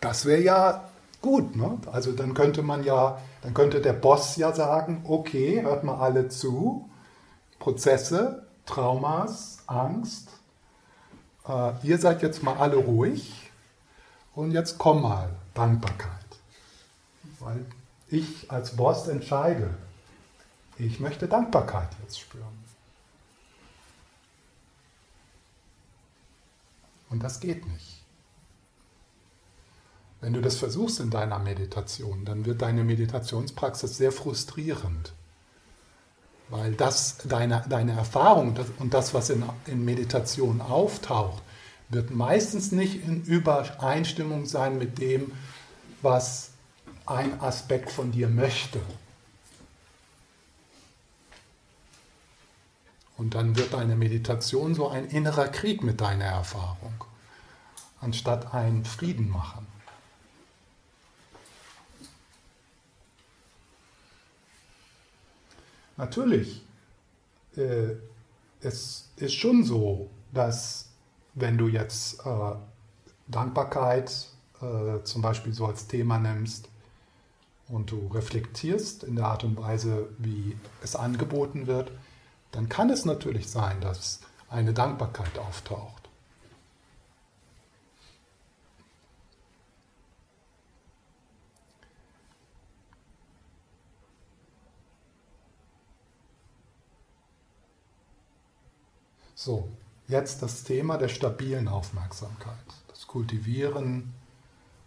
[0.00, 0.88] das wäre ja
[1.20, 1.56] gut.
[1.56, 1.78] Ne?
[1.90, 6.28] Also dann könnte man ja, dann könnte der Boss ja sagen, okay, hört mal alle
[6.28, 6.88] zu,
[7.58, 10.28] Prozesse, Traumas, Angst,
[11.46, 13.50] äh, ihr seid jetzt mal alle ruhig
[14.34, 16.12] und jetzt komm mal, Dankbarkeit.
[17.40, 17.66] Weil
[18.12, 19.74] ich als Boss entscheide,
[20.78, 22.62] ich möchte Dankbarkeit jetzt spüren.
[27.10, 28.02] Und das geht nicht.
[30.22, 35.12] Wenn du das versuchst in deiner Meditation, dann wird deine Meditationspraxis sehr frustrierend.
[36.48, 41.42] Weil das, deine, deine Erfahrung und das, was in, in Meditation auftaucht,
[41.88, 45.32] wird meistens nicht in Übereinstimmung sein mit dem,
[46.00, 46.51] was
[47.12, 48.80] ein Aspekt von dir möchte.
[53.16, 57.04] Und dann wird deine Meditation so ein innerer Krieg mit deiner Erfahrung,
[58.00, 59.66] anstatt ein Frieden machen.
[65.96, 66.64] Natürlich,
[67.56, 67.94] äh,
[68.60, 70.88] es ist schon so, dass
[71.34, 72.54] wenn du jetzt äh,
[73.28, 74.28] Dankbarkeit
[74.60, 76.71] äh, zum Beispiel so als Thema nimmst
[77.68, 81.90] und du reflektierst in der Art und Weise, wie es angeboten wird,
[82.50, 86.02] dann kann es natürlich sein, dass eine Dankbarkeit auftaucht.
[99.34, 99.68] So,
[100.06, 102.54] jetzt das Thema der stabilen Aufmerksamkeit.
[102.86, 104.14] Das Kultivieren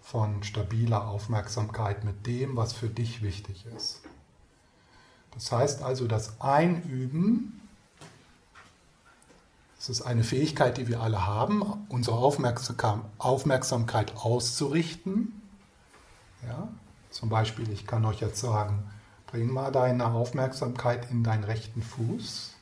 [0.06, 4.02] von stabiler Aufmerksamkeit mit dem, was für dich wichtig ist.
[5.34, 7.60] Das heißt also, das Einüben,
[9.80, 15.42] es ist eine Fähigkeit, die wir alle haben, unsere Aufmerksamkeit auszurichten.
[16.48, 16.68] Ja?
[17.10, 18.84] Zum Beispiel, ich kann euch jetzt sagen,
[19.26, 22.54] bring mal deine Aufmerksamkeit in deinen rechten Fuß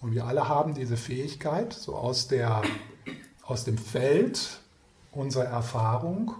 [0.00, 2.62] und wir alle haben diese Fähigkeit, so aus, der,
[3.42, 4.60] aus dem Feld
[5.16, 6.34] unserer Erfahrung,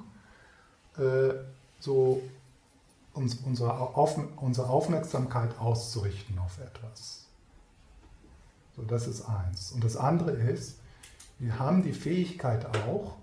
[0.98, 1.34] äh,
[1.80, 2.22] so
[3.12, 7.24] uns, unsere, auf, unsere Aufmerksamkeit auszurichten auf etwas.
[8.76, 9.72] So, das ist eins.
[9.72, 10.76] Und das andere ist,
[11.38, 13.16] wir haben die Fähigkeit auch,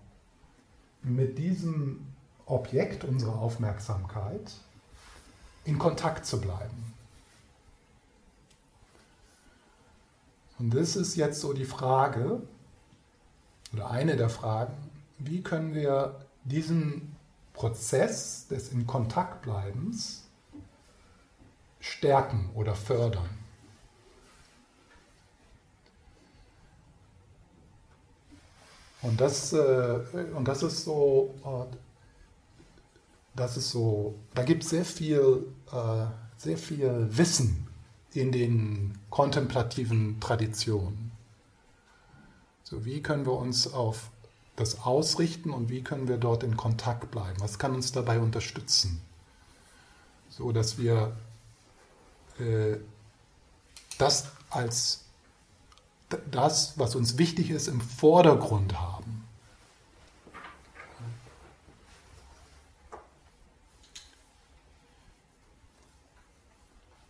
[1.04, 2.08] mit diesem
[2.45, 4.54] Objekt unserer Aufmerksamkeit
[5.66, 6.93] in Kontakt zu bleiben.
[10.60, 12.41] Und das ist jetzt so die Frage,
[13.74, 14.82] oder eine der Fragen,
[15.26, 17.15] wie können wir diesen
[17.53, 20.28] Prozess des in Kontakt bleibens
[21.80, 23.30] stärken oder fördern?
[29.01, 29.99] Und das, äh,
[30.34, 31.76] und das ist so, äh,
[33.36, 36.05] das ist so, da gibt es sehr viel, äh,
[36.38, 37.67] sehr viel Wissen
[38.13, 41.11] in den kontemplativen Traditionen.
[42.63, 44.09] So, wie können wir uns auf
[44.56, 47.39] das ausrichten und wie können wir dort in Kontakt bleiben?
[47.39, 49.01] Was kann uns dabei unterstützen?
[50.30, 51.16] So dass wir
[52.39, 52.78] äh,
[53.97, 55.06] das als
[56.30, 59.24] das, was uns wichtig ist, im Vordergrund haben.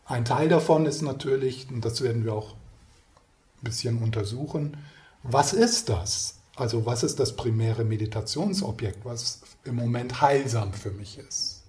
[0.06, 4.78] Ein Teil davon ist natürlich, und das werden wir auch ein bisschen untersuchen,
[5.24, 6.39] was ist das?
[6.56, 11.64] Also was ist das primäre Meditationsobjekt, was im Moment heilsam für mich ist?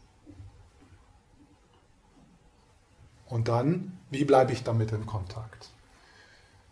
[3.26, 5.70] Und dann, wie bleibe ich damit in Kontakt?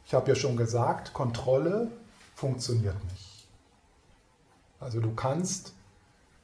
[0.05, 1.91] Ich habe ja schon gesagt, Kontrolle
[2.35, 3.49] funktioniert nicht.
[4.79, 5.73] Also du kannst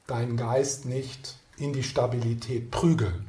[0.07, 3.29] deinen Geist nicht in die Stabilität prügeln.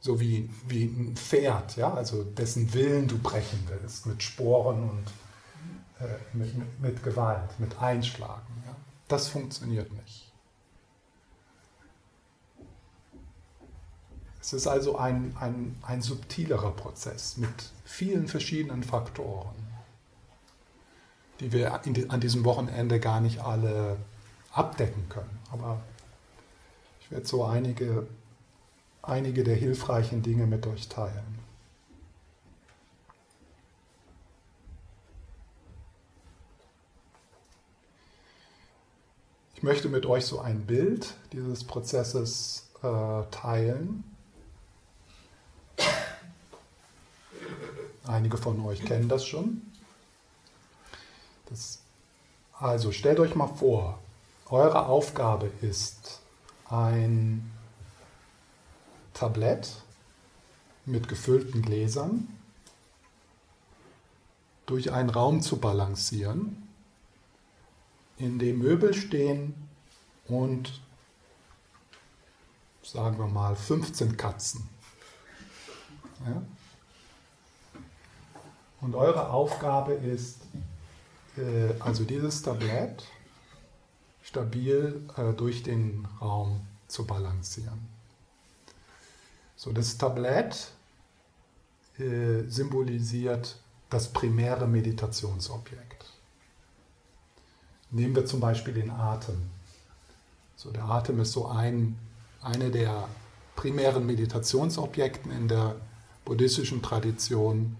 [0.00, 1.92] So wie, wie ein Pferd, ja?
[1.92, 5.04] also dessen Willen du brechen willst, mit Sporen und
[6.00, 8.62] äh, mit, mit, Gewalt, mit Einschlagen.
[8.66, 8.74] Ja?
[9.08, 10.32] Das funktioniert nicht.
[14.40, 19.54] Es ist also ein, ein, ein subtilerer Prozess mit vielen verschiedenen Faktoren,
[21.40, 23.96] die wir die, an diesem Wochenende gar nicht alle
[24.52, 25.38] abdecken können.
[25.50, 25.80] Aber
[27.00, 28.06] ich werde so einige,
[29.00, 31.43] einige der hilfreichen Dinge mit euch teilen.
[39.54, 44.04] Ich möchte mit euch so ein Bild dieses Prozesses äh, teilen.
[48.06, 49.62] Einige von euch kennen das schon.
[51.46, 51.78] Das,
[52.52, 53.98] also stellt euch mal vor,
[54.50, 56.20] eure Aufgabe ist
[56.68, 57.50] ein
[59.14, 59.70] Tablett
[60.84, 62.28] mit gefüllten Gläsern
[64.66, 66.63] durch einen Raum zu balancieren,
[68.18, 69.54] in dem Möbel stehen
[70.28, 70.80] und
[72.82, 74.68] sagen wir mal 15 Katzen.
[76.24, 76.42] Ja?
[78.80, 80.38] Und eure Aufgabe ist,
[81.36, 83.04] äh, also dieses Tablett
[84.22, 87.88] stabil äh, durch den Raum zu balancieren.
[89.56, 90.72] So, das Tablett
[91.98, 93.56] äh, symbolisiert
[93.88, 95.93] das primäre Meditationsobjekt.
[97.94, 99.36] Nehmen wir zum Beispiel den Atem.
[100.56, 101.96] So, der Atem ist so ein,
[102.42, 103.08] eine der
[103.54, 105.76] primären Meditationsobjekten in der
[106.24, 107.76] buddhistischen Tradition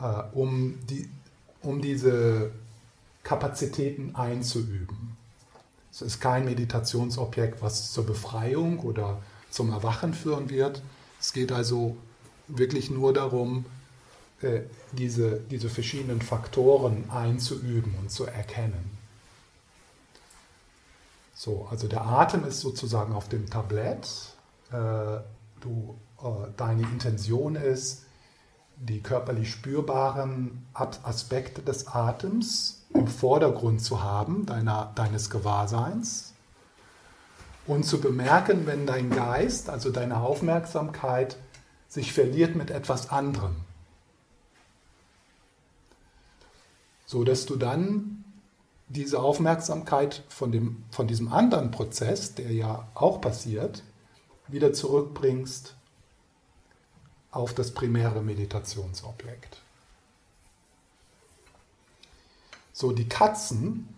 [0.00, 1.08] äh, um, die,
[1.62, 2.50] um diese
[3.22, 5.16] Kapazitäten einzuüben.
[5.92, 10.82] Es ist kein Meditationsobjekt, was zur Befreiung oder zum Erwachen führen wird.
[11.20, 11.96] Es geht also
[12.48, 13.66] wirklich nur darum,
[14.42, 18.97] äh, diese, diese verschiedenen Faktoren einzuüben und zu erkennen.
[21.38, 24.08] So, also der Atem ist sozusagen auf dem Tablett.
[24.72, 25.20] Äh,
[25.60, 25.96] du,
[26.56, 28.06] deine Intention ist,
[28.74, 36.34] die körperlich spürbaren Aspekte des Atems im Vordergrund zu haben, deiner, deines Gewahrseins,
[37.68, 41.36] und zu bemerken, wenn dein Geist, also deine Aufmerksamkeit,
[41.86, 43.54] sich verliert mit etwas anderem.
[47.06, 48.17] So dass du dann
[48.88, 53.82] diese Aufmerksamkeit von, dem, von diesem anderen Prozess, der ja auch passiert,
[54.46, 55.76] wieder zurückbringst
[57.30, 59.60] auf das primäre Meditationsobjekt.
[62.72, 63.88] So, die Katzen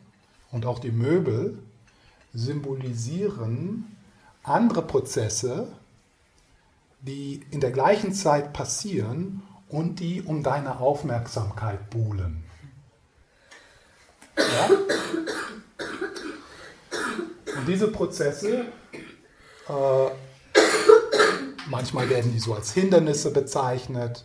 [0.50, 1.58] und auch die Möbel
[2.32, 3.96] symbolisieren
[4.42, 5.68] andere Prozesse,
[7.00, 12.42] die in der gleichen Zeit passieren und die um deine Aufmerksamkeit buhlen.
[14.40, 14.70] Ja?
[17.56, 18.64] Und diese Prozesse
[19.68, 20.10] äh,
[21.70, 24.24] Manchmal werden die so als Hindernisse bezeichnet.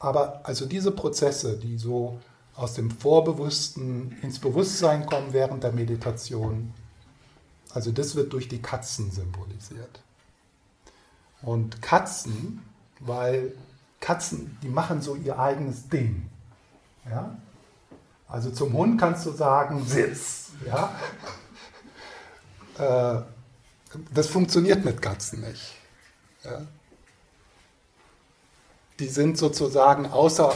[0.00, 2.18] Aber also diese Prozesse, die so
[2.56, 6.74] aus dem Vorbewussten ins Bewusstsein kommen während der Meditation,
[7.72, 10.00] also das wird durch die Katzen symbolisiert.
[11.42, 12.62] Und Katzen,
[12.98, 13.54] weil
[14.00, 16.28] Katzen, die machen so ihr eigenes Ding.
[17.08, 17.36] Ja?
[18.28, 20.50] Also zum Hund kannst du sagen, Sitz.
[20.66, 20.92] Ja?
[22.78, 23.22] Äh,
[24.12, 25.74] das funktioniert mit Katzen nicht.
[26.44, 26.62] Ja?
[28.98, 30.54] Die sind sozusagen außer,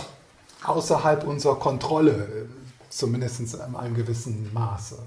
[0.64, 2.48] außerhalb unserer Kontrolle,
[2.90, 4.98] zumindest in einem gewissen Maße.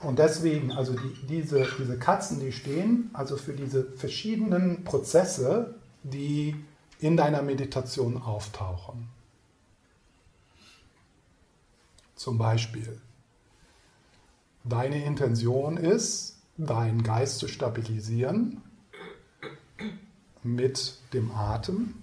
[0.00, 6.56] Und deswegen, also die, diese, diese Katzen, die stehen also für diese verschiedenen Prozesse, die
[6.98, 9.08] in deiner Meditation auftauchen.
[12.22, 13.00] Zum Beispiel,
[14.62, 18.62] deine Intention ist, deinen Geist zu stabilisieren
[20.44, 21.94] mit dem Atem,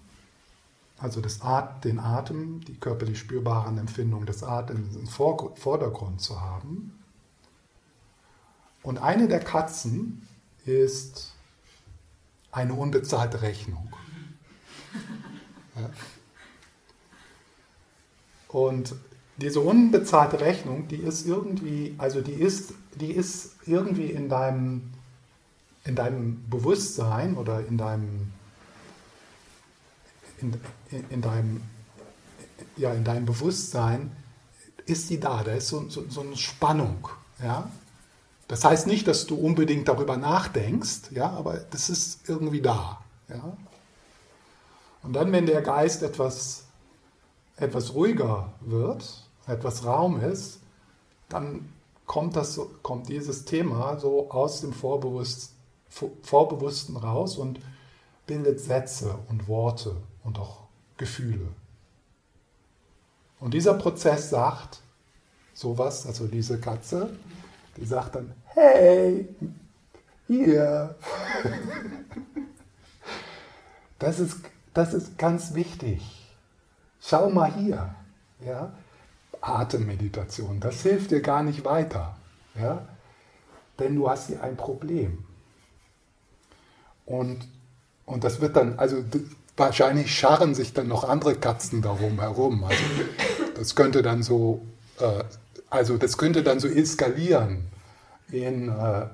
[0.98, 7.02] also das At den Atem, die körperlich spürbaren Empfindungen des Atems im Vordergrund zu haben.
[8.84, 10.28] Und eine der Katzen
[10.66, 11.34] ist
[12.52, 13.96] eine unbezahlte Rechnung.
[15.76, 15.90] Ja.
[18.50, 18.96] Und
[19.40, 24.92] diese unbezahlte Rechnung, die ist irgendwie, also die ist, die ist irgendwie in deinem,
[25.86, 28.34] in deinem Bewusstsein oder in deinem,
[30.42, 30.60] in,
[31.10, 31.62] in, deinem,
[32.76, 34.12] ja, in deinem Bewusstsein
[34.86, 37.08] ist die da, da ist so, so, so eine Spannung,
[37.42, 37.72] ja.
[38.50, 43.58] Das heißt nicht, dass du unbedingt darüber nachdenkst, ja, aber das ist irgendwie da, ja.
[45.02, 46.66] Und dann, wenn der Geist etwas,
[47.56, 50.60] etwas ruhiger wird, etwas Raum ist,
[51.28, 51.70] dann
[52.06, 55.54] kommt, das, kommt dieses Thema so aus dem Vorbewusst,
[55.90, 57.60] Vorbewussten raus und
[58.26, 60.64] bildet Sätze und Worte und auch
[60.98, 61.48] Gefühle.
[63.40, 64.82] Und dieser Prozess sagt
[65.54, 67.18] sowas, also diese Katze,
[67.78, 69.28] die sagt dann, hey,
[70.28, 70.96] hier.
[74.00, 74.38] Das ist,
[74.74, 76.02] das ist ganz wichtig.
[77.02, 77.96] Schau mal hier.
[78.40, 78.72] Ja?
[79.58, 80.60] Atemmeditation.
[80.60, 82.18] Das hilft dir gar nicht weiter.
[82.60, 82.88] Ja?
[83.80, 85.24] Denn du hast hier ein Problem.
[87.06, 87.48] Und,
[88.06, 89.04] und das wird dann, also
[89.58, 92.64] wahrscheinlich scharren sich dann noch andere Katzen darum herum.
[92.64, 92.84] Also
[93.56, 94.66] das könnte dann so,
[95.00, 95.24] äh,
[95.70, 97.68] also das könnte dann so eskalieren
[98.32, 99.06] in äh,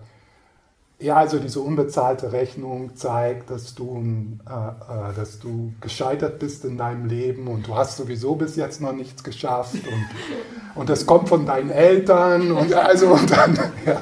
[0.99, 6.77] ja, also diese unbezahlte Rechnung zeigt, dass du, äh, äh, dass du gescheitert bist in
[6.77, 10.05] deinem Leben und du hast sowieso bis jetzt noch nichts geschafft und,
[10.75, 14.01] und das kommt von deinen Eltern und also und dann, ja.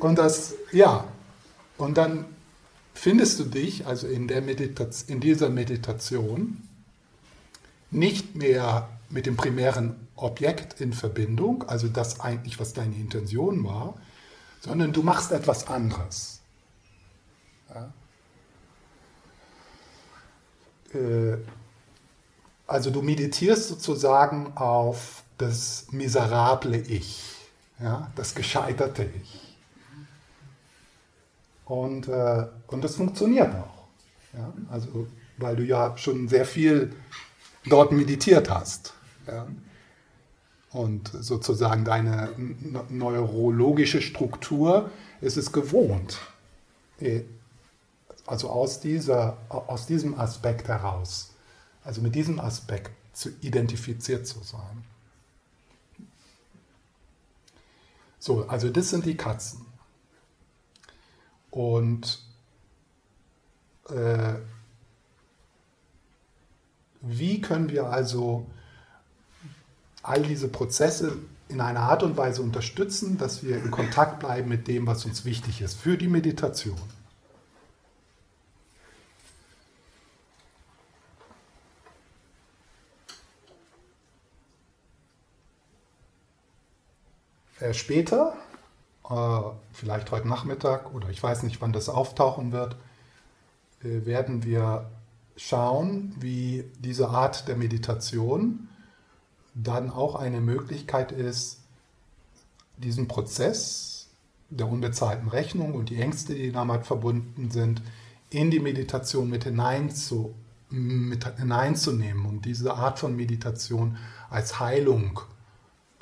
[0.00, 1.04] Und das, ja,
[1.76, 2.24] und dann
[2.94, 6.62] findest du dich also in, der Meditation, in dieser Meditation
[7.90, 13.94] nicht mehr mit dem primären Objekt in Verbindung, also das eigentlich, was deine Intention war,
[14.60, 16.40] sondern du machst etwas anderes.
[17.74, 17.92] Ja?
[20.94, 21.38] Äh,
[22.66, 27.34] also du meditierst sozusagen auf das miserable Ich,
[27.80, 28.12] ja?
[28.14, 29.56] das gescheiterte Ich.
[31.64, 33.88] Und, äh, und das funktioniert auch.
[34.34, 34.52] Ja?
[34.70, 35.08] Also,
[35.38, 36.94] weil du ja schon sehr viel
[37.64, 38.92] dort meditiert hast.
[39.26, 39.46] Ja?
[40.72, 42.32] Und sozusagen deine
[42.88, 44.90] neurologische Struktur
[45.20, 46.20] ist es gewohnt.
[47.00, 47.22] Äh,
[48.26, 51.34] also aus, dieser, aus diesem Aspekt heraus,
[51.82, 54.84] also mit diesem Aspekt zu identifiziert zu sein.
[58.20, 59.66] So, also das sind die Katzen.
[61.50, 62.22] Und
[63.88, 64.34] äh,
[67.00, 68.46] wie können wir also
[70.02, 74.68] all diese Prozesse in einer Art und Weise unterstützen, dass wir in Kontakt bleiben mit
[74.68, 76.78] dem, was uns wichtig ist für die Meditation.
[87.60, 88.36] Äh, später,
[89.08, 89.40] äh,
[89.72, 92.76] vielleicht heute Nachmittag oder ich weiß nicht, wann das auftauchen wird,
[93.82, 94.90] äh, werden wir
[95.36, 98.69] schauen, wie diese Art der Meditation
[99.54, 101.60] dann auch eine Möglichkeit ist,
[102.76, 104.08] diesen Prozess
[104.48, 107.82] der unbezahlten Rechnung und die Ängste, die damit verbunden sind,
[108.30, 110.34] in die Meditation mit, hineinzu,
[110.70, 113.96] mit hineinzunehmen und diese Art von Meditation
[114.28, 115.20] als Heilung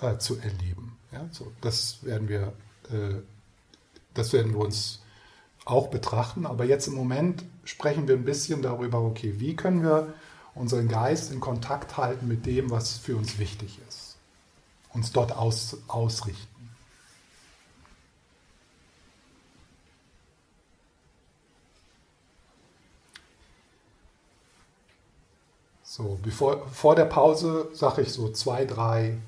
[0.01, 0.97] äh, zu erleben.
[1.13, 2.53] Ja, so, das, werden wir,
[2.91, 3.17] äh,
[4.15, 5.01] das werden wir uns
[5.65, 6.47] auch betrachten.
[6.47, 10.15] Aber jetzt im Moment sprechen wir ein bisschen darüber, okay, wie können wir
[10.59, 14.17] unseren Geist in Kontakt halten mit dem, was für uns wichtig ist.
[14.93, 16.47] Uns dort aus, ausrichten.
[25.85, 29.19] So, bevor, vor der Pause sage ich so zwei, drei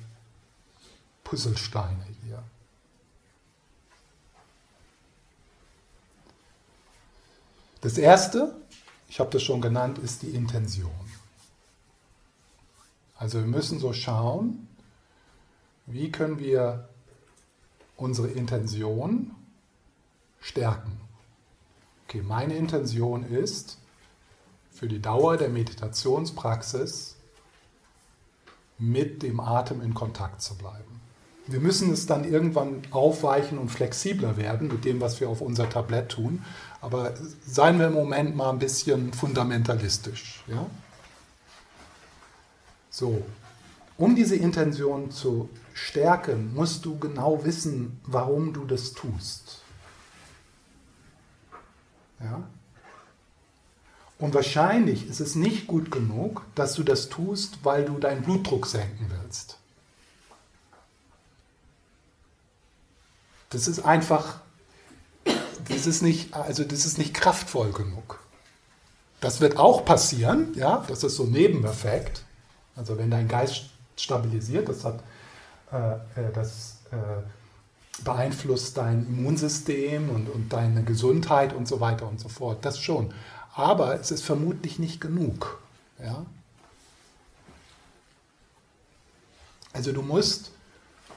[1.23, 2.43] Puzzlesteine hier.
[7.81, 8.55] Das erste,
[9.09, 11.00] ich habe das schon genannt, ist die Intention.
[13.21, 14.67] Also wir müssen so schauen,
[15.85, 16.89] wie können wir
[17.95, 19.35] unsere Intention
[20.39, 20.99] stärken.
[22.07, 23.77] Okay, meine Intention ist,
[24.71, 27.15] für die Dauer der Meditationspraxis
[28.79, 30.99] mit dem Atem in Kontakt zu bleiben.
[31.45, 35.69] Wir müssen es dann irgendwann aufweichen und flexibler werden mit dem, was wir auf unser
[35.69, 36.43] Tablett tun.
[36.81, 37.13] Aber
[37.45, 40.43] seien wir im Moment mal ein bisschen fundamentalistisch.
[40.47, 40.65] Ja?
[42.91, 43.23] So,
[43.97, 49.61] um diese Intention zu stärken, musst du genau wissen, warum du das tust.
[52.19, 52.43] Ja?
[54.19, 58.67] Und wahrscheinlich ist es nicht gut genug, dass du das tust, weil du deinen Blutdruck
[58.67, 59.57] senken willst.
[63.49, 64.41] Das ist einfach,
[65.67, 68.19] das ist nicht, also das ist nicht kraftvoll genug.
[69.21, 72.23] Das wird auch passieren, ja, das ist so ein Nebeneffekt.
[72.75, 73.65] Also wenn dein Geist
[73.97, 74.99] stabilisiert, das hat,
[75.71, 82.19] äh, äh, das äh, beeinflusst dein Immunsystem und, und deine Gesundheit und so weiter und
[82.19, 82.65] so fort.
[82.65, 83.13] Das schon.
[83.53, 85.61] Aber es ist vermutlich nicht genug.
[85.99, 86.25] Ja?
[89.73, 90.51] Also du musst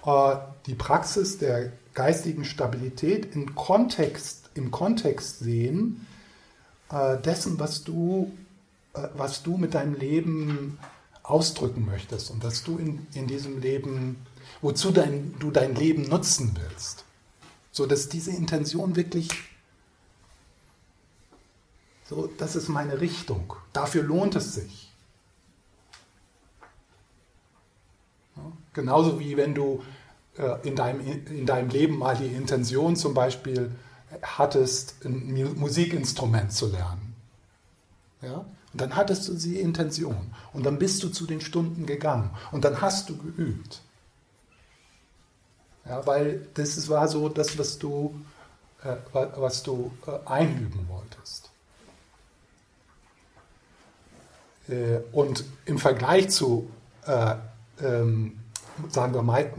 [0.05, 0.37] äh,
[0.67, 6.07] die Praxis der geistigen Stabilität im Kontext, im Kontext sehen
[6.91, 8.33] äh, dessen, was du,
[8.95, 10.79] äh, was du mit deinem Leben
[11.25, 14.25] ausdrücken möchtest und was du in, in diesem Leben,
[14.61, 17.05] wozu dein, du dein Leben nutzen willst.
[17.73, 19.31] So dass diese Intention wirklich,
[22.09, 23.55] so, das ist meine Richtung.
[23.73, 24.93] Dafür lohnt es sich.
[28.75, 29.83] Genauso wie wenn du
[30.37, 33.75] äh, in deinem, in deinem Leben mal die Intention zum Beispiel
[34.23, 37.15] hattest, ein Musikinstrument zu lernen.
[38.21, 38.45] Ja?
[38.75, 40.35] Und dann hattest du die Intention.
[40.53, 42.31] Und dann bist du zu den Stunden gegangen.
[42.51, 43.83] Und dann hast du geübt.
[45.87, 48.21] Ja, weil das war so das, was du,
[48.83, 51.51] äh, was du äh, einüben wolltest.
[54.67, 56.69] Äh, und im Vergleich zu
[57.07, 57.37] äh,
[57.81, 58.41] ähm,
[58.89, 59.53] sagen wir, mei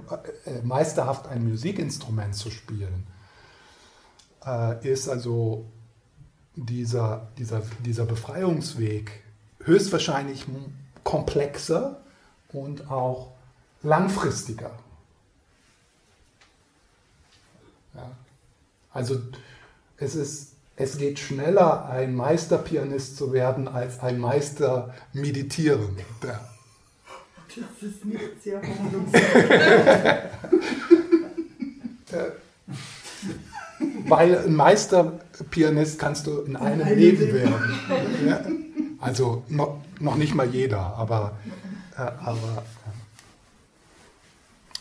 [0.46, 3.08] äh, meisterhaft ein Musikinstrument zu spielen,
[4.46, 5.64] äh, ist also
[6.56, 9.24] dieser, dieser, dieser Befreiungsweg
[9.64, 10.46] höchstwahrscheinlich
[11.04, 12.02] komplexer
[12.52, 13.32] und auch
[13.84, 14.72] langfristiger.
[17.94, 18.12] Ja.
[18.92, 19.22] Also
[19.98, 25.98] es, ist, es geht schneller, ein Meisterpianist zu werden, als ein Meister meditieren.
[26.24, 26.40] Ja.
[27.48, 28.62] Das ist nicht sehr
[34.08, 37.80] Weil ein Meisterpianist kannst du in einem in Leben werden.
[38.28, 38.42] Ja?
[39.00, 41.38] Also noch, noch nicht mal jeder, aber,
[41.98, 42.64] äh, aber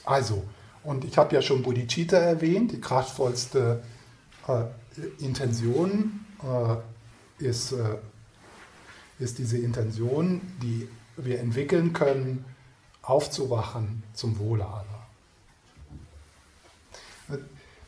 [0.05, 0.45] also,
[0.83, 3.83] und ich habe ja schon Bodhicitta erwähnt, die kraftvollste
[4.47, 4.65] äh,
[5.25, 7.97] Intention äh, ist, äh,
[9.19, 12.45] ist diese Intention, die wir entwickeln können,
[13.03, 15.07] aufzuwachen zum Wohle aller.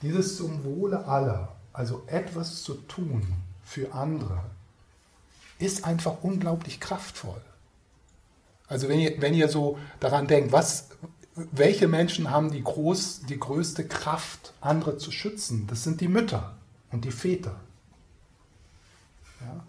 [0.02, 3.22] Dieses zum Wohle aller, also etwas zu tun
[3.64, 4.42] für andere,
[5.58, 7.40] ist einfach unglaublich kraftvoll.
[8.68, 10.88] Also wenn ihr, wenn ihr so daran denkt, was,
[11.34, 15.66] welche Menschen haben die, groß, die größte Kraft, andere zu schützen?
[15.68, 16.54] Das sind die Mütter
[16.90, 17.56] und die Väter.
[19.40, 19.64] Ja?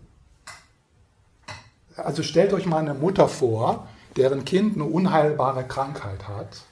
[2.03, 6.63] Also stellt euch mal eine Mutter vor, deren Kind eine unheilbare Krankheit hat.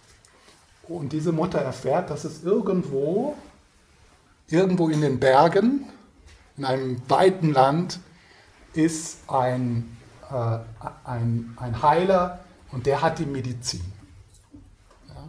[0.87, 3.35] Und diese Mutter erfährt, dass es irgendwo,
[4.47, 5.85] irgendwo in den Bergen,
[6.57, 7.99] in einem weiten Land,
[8.73, 9.97] ist ein,
[10.29, 10.57] äh,
[11.03, 12.39] ein, ein Heiler
[12.71, 13.85] und der hat die Medizin.
[15.07, 15.27] Ja?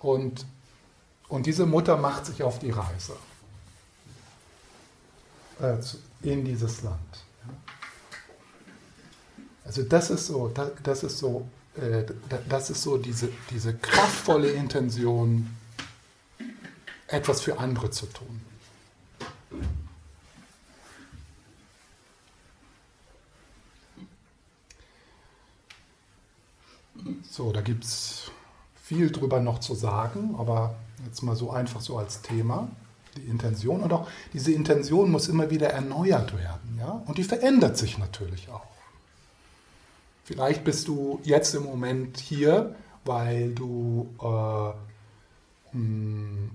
[0.00, 0.46] Und,
[1.28, 3.16] und diese Mutter macht sich auf die Reise
[5.60, 5.76] äh,
[6.22, 6.98] in dieses Land.
[9.64, 10.50] Also das ist so,
[10.82, 12.04] das ist so, äh,
[12.48, 15.57] das ist so diese, diese kraftvolle Intention,
[17.08, 18.40] etwas für andere zu tun.
[27.30, 28.30] So, da gibt es
[28.82, 30.74] viel drüber noch zu sagen, aber
[31.06, 32.68] jetzt mal so einfach so als Thema,
[33.16, 33.82] die Intention.
[33.82, 36.78] Und auch diese Intention muss immer wieder erneuert werden.
[36.78, 37.02] Ja?
[37.06, 38.66] Und die verändert sich natürlich auch.
[40.24, 44.74] Vielleicht bist du jetzt im Moment hier, weil du äh, mh,
[45.72, 46.50] hm,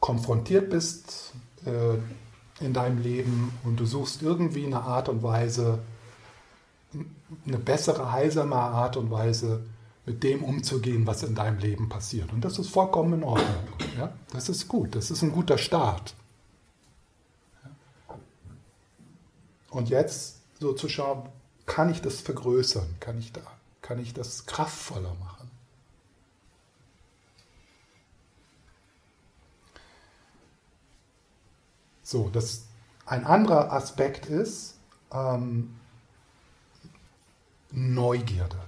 [0.00, 1.32] konfrontiert bist
[1.64, 5.78] äh, in deinem Leben und du suchst irgendwie eine Art und Weise,
[7.46, 9.62] eine bessere, heilsame Art und Weise,
[10.06, 12.32] mit dem umzugehen, was in deinem Leben passiert.
[12.32, 13.48] Und das ist vollkommen in Ordnung.
[13.96, 14.12] Ja?
[14.32, 16.14] Das ist gut, das ist ein guter Start.
[19.70, 21.28] Und jetzt so zu schauen,
[21.66, 22.96] kann ich das vergrößern?
[22.98, 23.40] Kann ich, da,
[23.82, 25.29] kann ich das kraftvoller machen?
[32.10, 32.62] So, das,
[33.06, 34.74] ein anderer Aspekt ist
[35.12, 35.76] ähm,
[37.70, 38.58] Neugierde.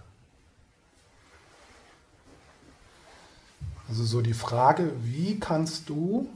[3.89, 6.31] Also so die Frage, wie kannst du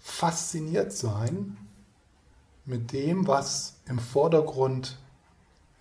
[0.00, 1.56] fasziniert sein
[2.64, 5.00] mit dem, was im Vordergrund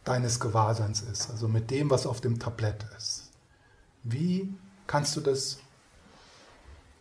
[0.04, 3.30] deines Gewahrseins ist, also mit dem, was auf dem Tablett ist.
[4.02, 4.52] Wie
[4.88, 5.60] kannst du das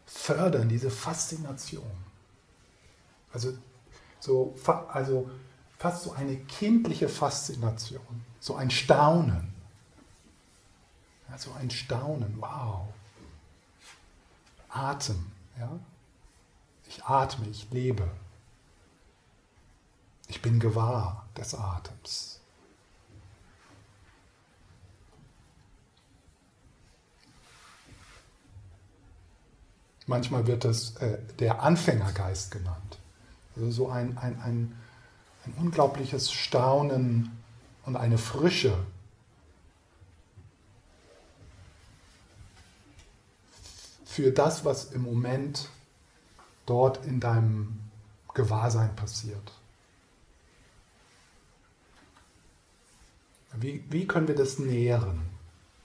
[0.05, 2.03] fördern, diese Faszination?
[3.35, 3.53] Also,
[4.20, 4.55] so,
[4.89, 5.28] also
[5.76, 9.53] fast so eine kindliche Faszination, so ein Staunen.
[11.28, 12.87] Ja, so ein Staunen, wow.
[14.68, 15.78] Atem, ja.
[16.89, 18.09] Ich atme, ich lebe.
[20.28, 22.41] Ich bin gewahr des Atems.
[30.07, 32.99] Manchmal wird das äh, der Anfängergeist genannt.
[33.57, 34.76] Also so ein, ein, ein,
[35.46, 37.30] ein unglaubliches Staunen
[37.86, 38.76] und eine Frische.
[44.05, 45.68] Für das, was im Moment
[46.66, 47.81] dort in deinem
[48.32, 49.52] Gewahrsein passiert.
[53.56, 55.22] Wie, wie können wir das nähren?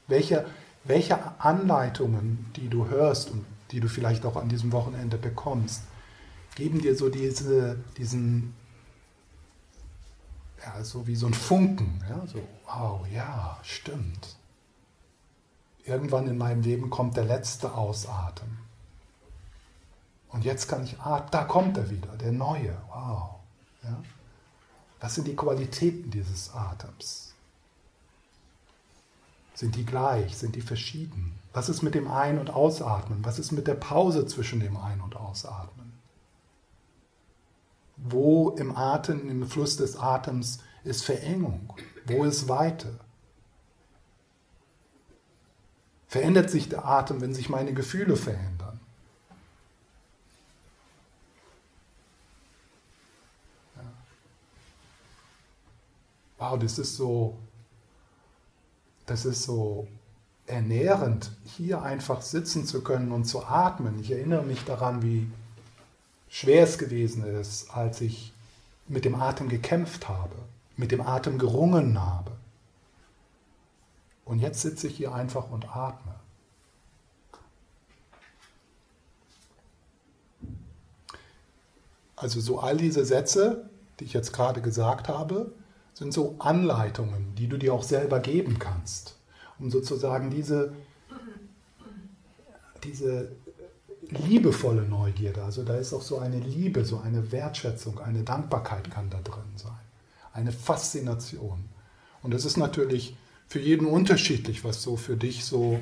[0.07, 0.47] Welche,
[0.83, 5.83] welche Anleitungen, die du hörst und die du vielleicht auch an diesem Wochenende bekommst,
[6.59, 8.53] geben dir so diese, diesen,
[10.63, 14.35] ja, so wie so ein Funken, ja, so, wow, ja, stimmt.
[15.85, 18.59] Irgendwann in meinem Leben kommt der letzte Ausatmen.
[20.27, 23.39] Und jetzt kann ich atmen, da kommt er wieder, der neue, wow.
[23.83, 24.03] Ja.
[24.99, 27.33] Was sind die Qualitäten dieses Atems?
[29.55, 30.37] Sind die gleich?
[30.37, 31.39] Sind die verschieden?
[31.53, 33.23] Was ist mit dem Ein- und Ausatmen?
[33.23, 35.78] Was ist mit der Pause zwischen dem Ein- und Ausatmen?
[38.03, 41.73] Wo im Atem, im Fluss des Atems ist Verengung?
[42.05, 42.99] Wo ist Weite?
[46.07, 48.79] Verändert sich der Atem, wenn sich meine Gefühle verändern?
[53.75, 53.83] Ja.
[56.37, 57.37] Wow, das ist so
[59.09, 59.87] das ist so
[60.45, 63.99] ernährend, hier einfach sitzen zu können und zu atmen.
[63.99, 65.27] Ich erinnere mich daran, wie
[66.29, 68.31] schwer es gewesen ist, als ich
[68.87, 70.35] mit dem Atem gekämpft habe,
[70.77, 72.31] mit dem Atem gerungen habe.
[74.25, 76.15] Und jetzt sitze ich hier einfach und atme.
[82.15, 83.69] Also so all diese Sätze,
[83.99, 85.53] die ich jetzt gerade gesagt habe,
[85.93, 89.15] sind so Anleitungen, die du dir auch selber geben kannst,
[89.57, 90.73] um sozusagen diese,
[92.83, 93.31] diese
[94.09, 99.09] liebevolle Neugierde, also da ist auch so eine Liebe, so eine Wertschätzung, eine Dankbarkeit kann
[99.09, 99.71] da drin sein,
[100.33, 101.65] eine Faszination.
[102.21, 103.15] Und es ist natürlich
[103.47, 105.79] für jeden unterschiedlich, was so für dich so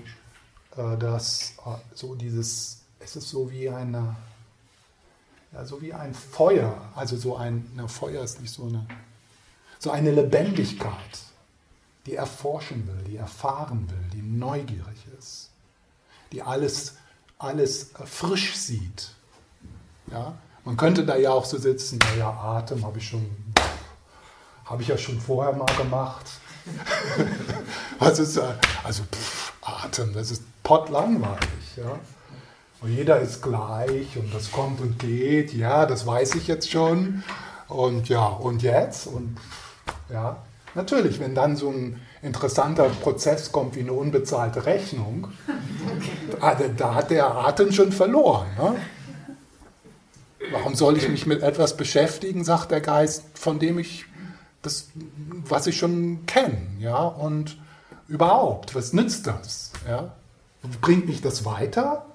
[0.76, 4.16] äh, das, äh, so dieses, es ist so wie eine,
[5.52, 8.86] ja, so wie ein Feuer, also so ein, na, Feuer ist nicht so eine,
[9.80, 11.20] so eine Lebendigkeit,
[12.06, 15.49] die erforschen will, die erfahren will, die neugierig ist,
[16.32, 16.95] die alles,
[17.39, 19.09] alles frisch sieht.
[20.11, 20.34] Ja?
[20.65, 23.26] Man könnte da ja auch so sitzen, naja, Atem habe ich schon,
[24.80, 26.26] ich ja schon vorher mal gemacht.
[27.99, 28.39] Was ist,
[28.84, 31.77] also pff, Atem, das ist potlangweilig.
[31.77, 31.99] Ja?
[32.81, 37.23] Und jeder ist gleich und das kommt und geht, ja, das weiß ich jetzt schon.
[37.68, 39.07] Und ja, und jetzt?
[39.07, 39.38] Und
[40.09, 40.38] ja,
[40.76, 45.27] natürlich, wenn dann so ein interessanter Prozess kommt wie eine unbezahlte Rechnung,
[46.39, 48.48] da hat der Atem schon verloren.
[48.57, 48.76] Ne?
[50.52, 54.06] Warum soll ich mich mit etwas beschäftigen, sagt der Geist, von dem ich
[54.61, 54.89] das,
[55.48, 57.57] was ich schon kenne, ja, und
[58.07, 60.14] überhaupt, was nützt das, ja?
[60.81, 62.06] Bringt mich das weiter?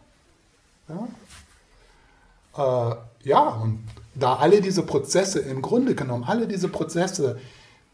[0.88, 2.96] Ja, äh,
[3.28, 3.84] ja und
[4.14, 7.40] da alle diese Prozesse, im Grunde genommen, alle diese Prozesse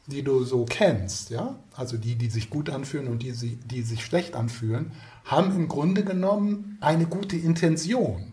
[0.09, 4.05] die du so kennst, ja, also die, die sich gut anfühlen und die, die sich
[4.05, 4.93] schlecht anfühlen,
[5.25, 8.33] haben im Grunde genommen eine gute Intention.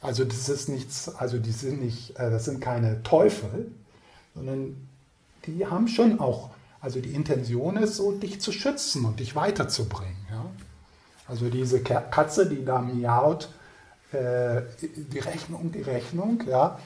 [0.00, 3.70] Also das ist nichts, also die sind nicht, äh, das sind keine Teufel,
[4.34, 4.88] sondern
[5.44, 10.16] die haben schon auch, also die Intention ist so, dich zu schützen und dich weiterzubringen.
[10.30, 10.46] Ja?
[11.28, 13.50] Also diese Katze, die da miaut,
[14.12, 16.78] äh, die Rechnung, die Rechnung, ja,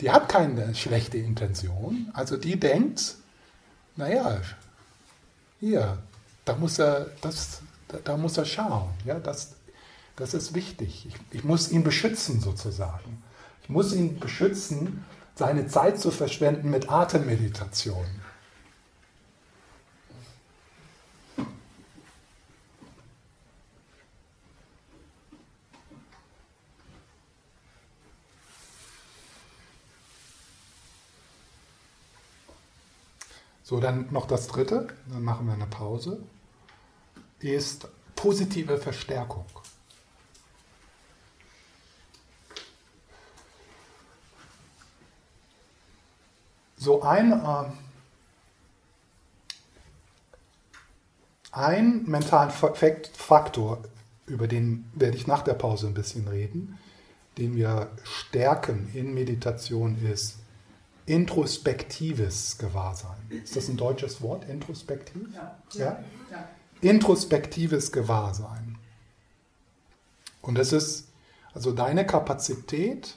[0.00, 2.10] die hat keine schlechte Intention.
[2.14, 3.16] Also die denkt,
[3.96, 4.40] naja,
[5.60, 5.98] hier,
[6.44, 8.90] da muss er, das, da, da muss er schauen.
[9.04, 9.54] Ja, das,
[10.16, 11.06] das ist wichtig.
[11.06, 13.22] Ich, ich muss ihn beschützen sozusagen.
[13.62, 15.04] Ich muss ihn beschützen,
[15.36, 18.06] seine Zeit zu verschwenden mit Atemmeditation.
[33.66, 36.22] So, dann noch das dritte, dann machen wir eine Pause,
[37.40, 39.46] ist positive Verstärkung.
[46.76, 47.64] So ein, äh,
[51.52, 53.82] ein mentalen Faktor,
[54.26, 56.78] über den werde ich nach der Pause ein bisschen reden,
[57.38, 60.43] den wir stärken in Meditation ist
[61.06, 63.16] introspektives Gewahrsein.
[63.28, 65.28] Ist das ein deutsches Wort, introspektiv?
[65.34, 65.58] Ja.
[65.74, 66.04] ja?
[66.30, 66.48] ja.
[66.80, 68.78] Introspektives Gewahrsein.
[70.40, 71.08] Und das ist
[71.52, 73.16] also deine Kapazität,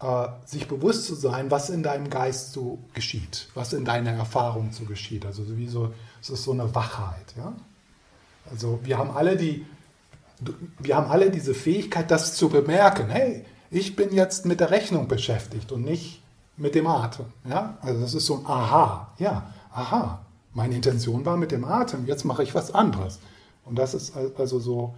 [0.00, 4.72] äh, sich bewusst zu sein, was in deinem Geist so geschieht, was in deiner Erfahrung
[4.72, 5.24] so geschieht.
[5.24, 7.34] Also wie so, es ist so eine Wachheit.
[7.36, 7.54] Ja?
[8.50, 9.66] Also wir haben alle die,
[10.78, 13.08] wir haben alle diese Fähigkeit, das zu bemerken.
[13.08, 16.21] Hey, ich bin jetzt mit der Rechnung beschäftigt und nicht
[16.62, 17.26] mit dem Atem.
[17.44, 17.76] Ja?
[17.82, 19.12] Also das ist so ein Aha.
[19.18, 20.24] Ja, aha.
[20.54, 23.18] Meine Intention war mit dem Atem, jetzt mache ich was anderes.
[23.64, 24.94] Und das ist also so,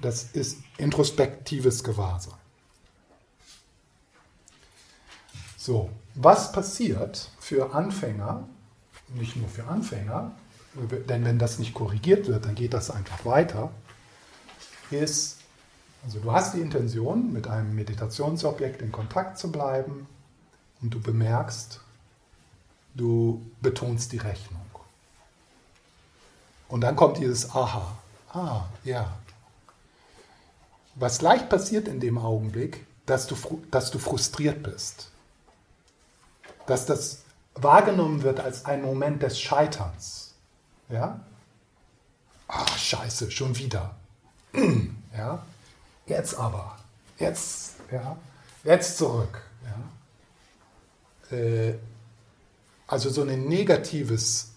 [0.00, 2.34] das ist introspektives Gewahrsein.
[5.56, 8.46] So, was passiert für Anfänger,
[9.14, 10.32] nicht nur für Anfänger,
[11.08, 13.70] denn wenn das nicht korrigiert wird, dann geht das einfach weiter,
[14.90, 15.38] ist,
[16.04, 20.06] also du hast die Intention, mit einem Meditationsobjekt in Kontakt zu bleiben,
[20.82, 21.80] und du bemerkst,
[22.94, 24.60] du betonst die Rechnung.
[26.68, 27.96] Und dann kommt dieses Aha.
[28.32, 29.16] Ah, ja.
[30.94, 33.36] Was leicht passiert in dem Augenblick, dass du,
[33.70, 35.10] dass du frustriert bist.
[36.66, 37.22] Dass das
[37.54, 40.34] wahrgenommen wird als ein Moment des Scheiterns.
[40.88, 41.20] Ja?
[42.48, 43.94] Ach, scheiße, schon wieder.
[45.14, 45.44] Ja?
[46.06, 46.78] Jetzt aber.
[47.18, 48.16] Jetzt, ja?
[48.64, 49.42] Jetzt zurück.
[49.62, 49.76] Ja?
[51.32, 51.74] Äh,
[52.86, 54.52] also so ein negatives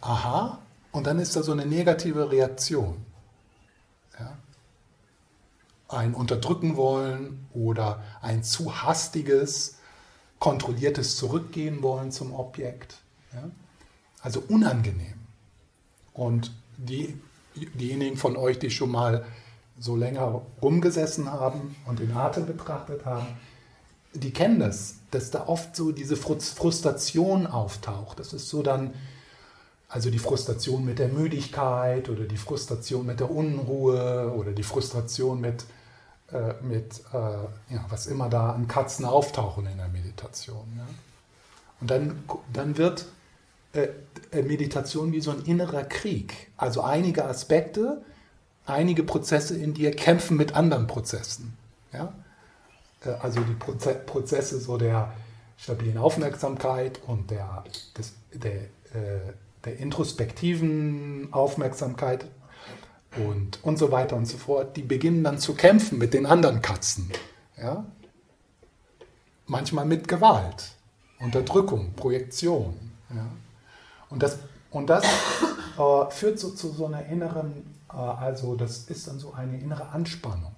[0.00, 0.58] Aha
[0.92, 3.04] und dann ist da so eine negative Reaktion.
[4.18, 4.36] Ja?
[5.88, 9.78] Ein Unterdrücken wollen oder ein zu hastiges,
[10.38, 12.98] kontrolliertes Zurückgehen wollen zum Objekt.
[13.32, 13.50] Ja?
[14.20, 15.14] Also unangenehm.
[16.12, 17.18] Und die,
[17.54, 19.24] diejenigen von euch, die schon mal
[19.78, 23.26] so länger rumgesessen haben und den Atem betrachtet haben,
[24.14, 28.18] die kennen das, dass da oft so diese Frustration auftaucht.
[28.18, 28.94] Das ist so dann,
[29.88, 35.40] also die Frustration mit der Müdigkeit oder die Frustration mit der Unruhe oder die Frustration
[35.40, 35.64] mit,
[36.32, 40.66] äh, mit äh, ja, was immer da an Katzen auftauchen in der Meditation.
[40.76, 40.86] Ja.
[41.80, 42.22] Und dann,
[42.52, 43.06] dann wird
[43.72, 43.88] äh,
[44.32, 46.50] äh Meditation wie so ein innerer Krieg.
[46.56, 48.02] Also einige Aspekte,
[48.66, 51.56] einige Prozesse in dir kämpfen mit anderen Prozessen.
[51.92, 52.12] Ja?
[53.04, 55.12] Äh, also die Prozesse so der
[55.56, 57.64] stabilen Aufmerksamkeit und der,
[57.96, 59.32] des, der, äh,
[59.64, 62.26] der introspektiven Aufmerksamkeit
[63.16, 66.62] und, und so weiter und so fort, die beginnen dann zu kämpfen mit den anderen
[66.62, 67.10] Katzen.
[67.56, 67.84] Ja?
[69.46, 70.72] Manchmal mit Gewalt,
[71.18, 72.92] Unterdrückung, Projektion.
[73.12, 73.26] Ja?
[74.10, 74.38] Und das,
[74.70, 79.32] und das äh, führt so zu so einer inneren, äh, also das ist dann so
[79.32, 80.54] eine innere Anspannung.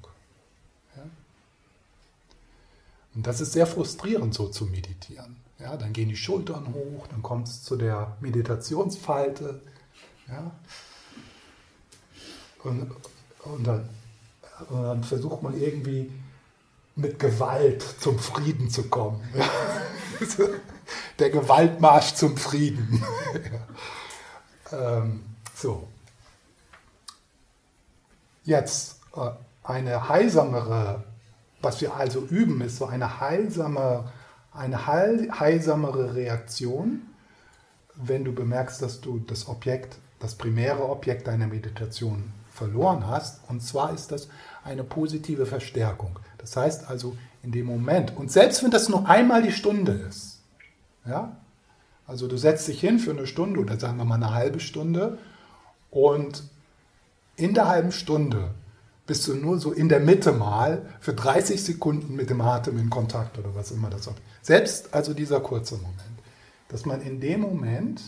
[3.15, 5.37] Und das ist sehr frustrierend, so zu meditieren.
[5.59, 9.61] Ja, dann gehen die Schultern hoch, dann kommt es zu der Meditationsfalte.
[10.29, 10.53] Ja.
[12.63, 12.91] Und,
[13.45, 13.89] und, dann,
[14.69, 16.11] und dann versucht man irgendwie
[16.97, 19.23] mit Gewalt zum Frieden zu kommen.
[19.35, 19.49] Ja.
[21.19, 23.05] Der Gewaltmarsch zum Frieden.
[24.73, 24.99] ja.
[24.99, 25.25] ähm,
[25.55, 25.87] so.
[28.45, 29.31] Jetzt äh,
[29.63, 31.05] eine heilsamere
[31.63, 34.11] was wir also üben, ist so eine heilsame,
[34.53, 37.03] eine heil, heilsamere Reaktion,
[37.95, 43.41] wenn du bemerkst, dass du das Objekt, das primäre Objekt deiner Meditation verloren hast.
[43.49, 44.29] Und zwar ist das
[44.65, 46.19] eine positive Verstärkung.
[46.39, 50.41] Das heißt also in dem Moment, und selbst wenn das nur einmal die Stunde ist,
[51.07, 51.37] ja,
[52.07, 55.19] Also du setzt dich hin für eine Stunde oder sagen wir mal eine halbe Stunde
[55.93, 56.43] und
[57.37, 58.51] in der halben Stunde
[59.11, 62.91] bist du nur so in der Mitte mal für 30 Sekunden mit dem Atem in
[62.91, 64.15] Kontakt oder was immer das ist.
[64.41, 66.21] Selbst also dieser kurze Moment,
[66.69, 68.01] dass man in dem Moment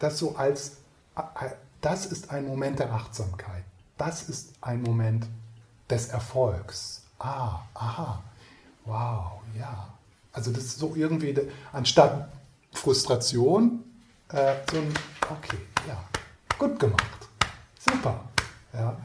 [0.00, 0.72] das so als,
[1.80, 3.64] das ist ein Moment der Achtsamkeit,
[3.96, 5.26] das ist ein Moment
[5.88, 7.04] des Erfolgs.
[7.18, 8.22] Ah, aha,
[8.84, 9.94] wow, ja.
[10.30, 11.34] Also das ist so irgendwie,
[11.72, 12.28] anstatt
[12.74, 13.82] Frustration,
[14.28, 14.92] äh, so ein,
[15.30, 15.56] okay,
[15.88, 16.04] ja,
[16.58, 17.28] gut gemacht,
[17.78, 18.26] super.
[18.72, 18.96] Ja.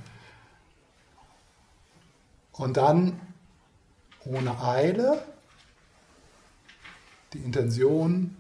[2.54, 3.20] Und dann
[4.24, 5.26] ohne Eile
[7.34, 8.36] die Intention,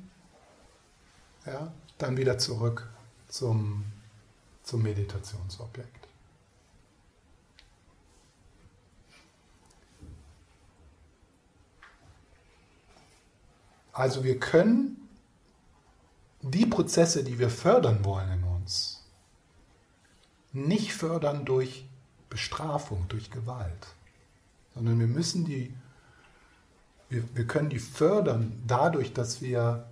[1.45, 2.89] ja, dann wieder zurück
[3.27, 3.83] zum,
[4.63, 6.07] zum Meditationsobjekt.
[13.91, 15.09] Also wir können
[16.41, 18.44] die Prozesse, die wir fördern wollen
[20.55, 21.85] nicht fördern durch
[22.29, 23.87] Bestrafung, durch Gewalt,
[24.73, 25.73] sondern wir müssen die,
[27.09, 29.85] wir, wir können die fördern dadurch, dass wir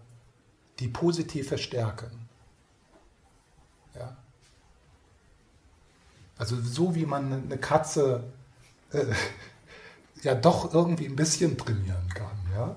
[0.80, 2.28] die positiv verstärken.
[3.96, 4.18] Ja?
[6.38, 8.24] Also so wie man eine Katze
[8.92, 9.06] äh,
[10.24, 12.38] ja doch irgendwie ein bisschen trainieren kann.
[12.54, 12.76] Ja?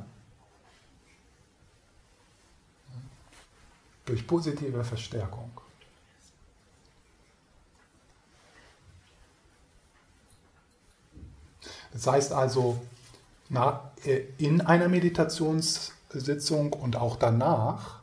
[4.05, 5.51] Durch positive Verstärkung.
[11.97, 12.79] Das heißt also,
[13.49, 18.01] na, äh, in einer Meditationssitzung und auch danach,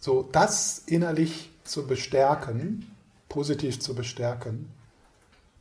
[0.00, 2.96] so das innerlich zu bestärken,
[3.28, 4.72] positiv zu bestärken,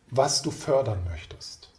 [0.09, 1.69] was du fördern möchtest.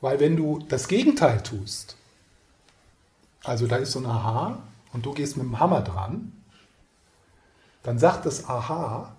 [0.00, 1.94] Weil wenn du das Gegenteil tust,
[3.44, 4.60] also da ist so ein Aha
[4.92, 6.32] und du gehst mit dem Hammer dran,
[7.82, 9.14] dann sagt das Aha,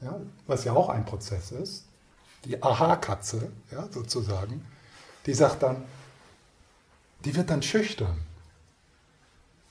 [0.00, 1.86] ja, was ja auch ein Prozess ist,
[2.44, 4.64] die Aha-Katze ja, sozusagen,
[5.26, 5.84] die sagt dann,
[7.24, 8.20] die wird dann schüchtern.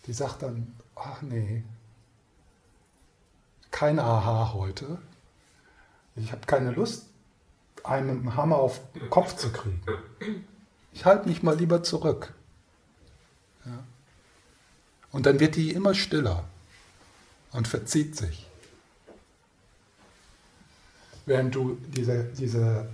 [0.07, 1.63] Die sagt dann, ach nee,
[3.71, 4.97] kein Aha heute.
[6.15, 7.07] Ich habe keine Lust,
[7.83, 9.81] einen mit dem Hammer auf den Kopf zu kriegen.
[10.91, 12.33] Ich halte mich mal lieber zurück.
[13.65, 13.83] Ja.
[15.13, 16.43] Und dann wird die immer stiller
[17.51, 18.49] und verzieht sich.
[21.25, 22.89] Während du diese, diese,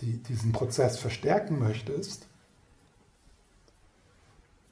[0.00, 2.26] die, diesen Prozess verstärken möchtest,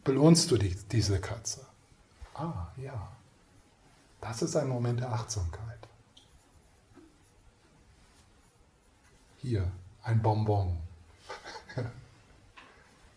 [0.05, 1.67] belohnst du die, diese Katze.
[2.35, 3.13] Ah, ja.
[4.21, 5.89] Das ist ein Moment der Achtsamkeit.
[9.39, 9.71] Hier,
[10.03, 10.79] ein Bonbon.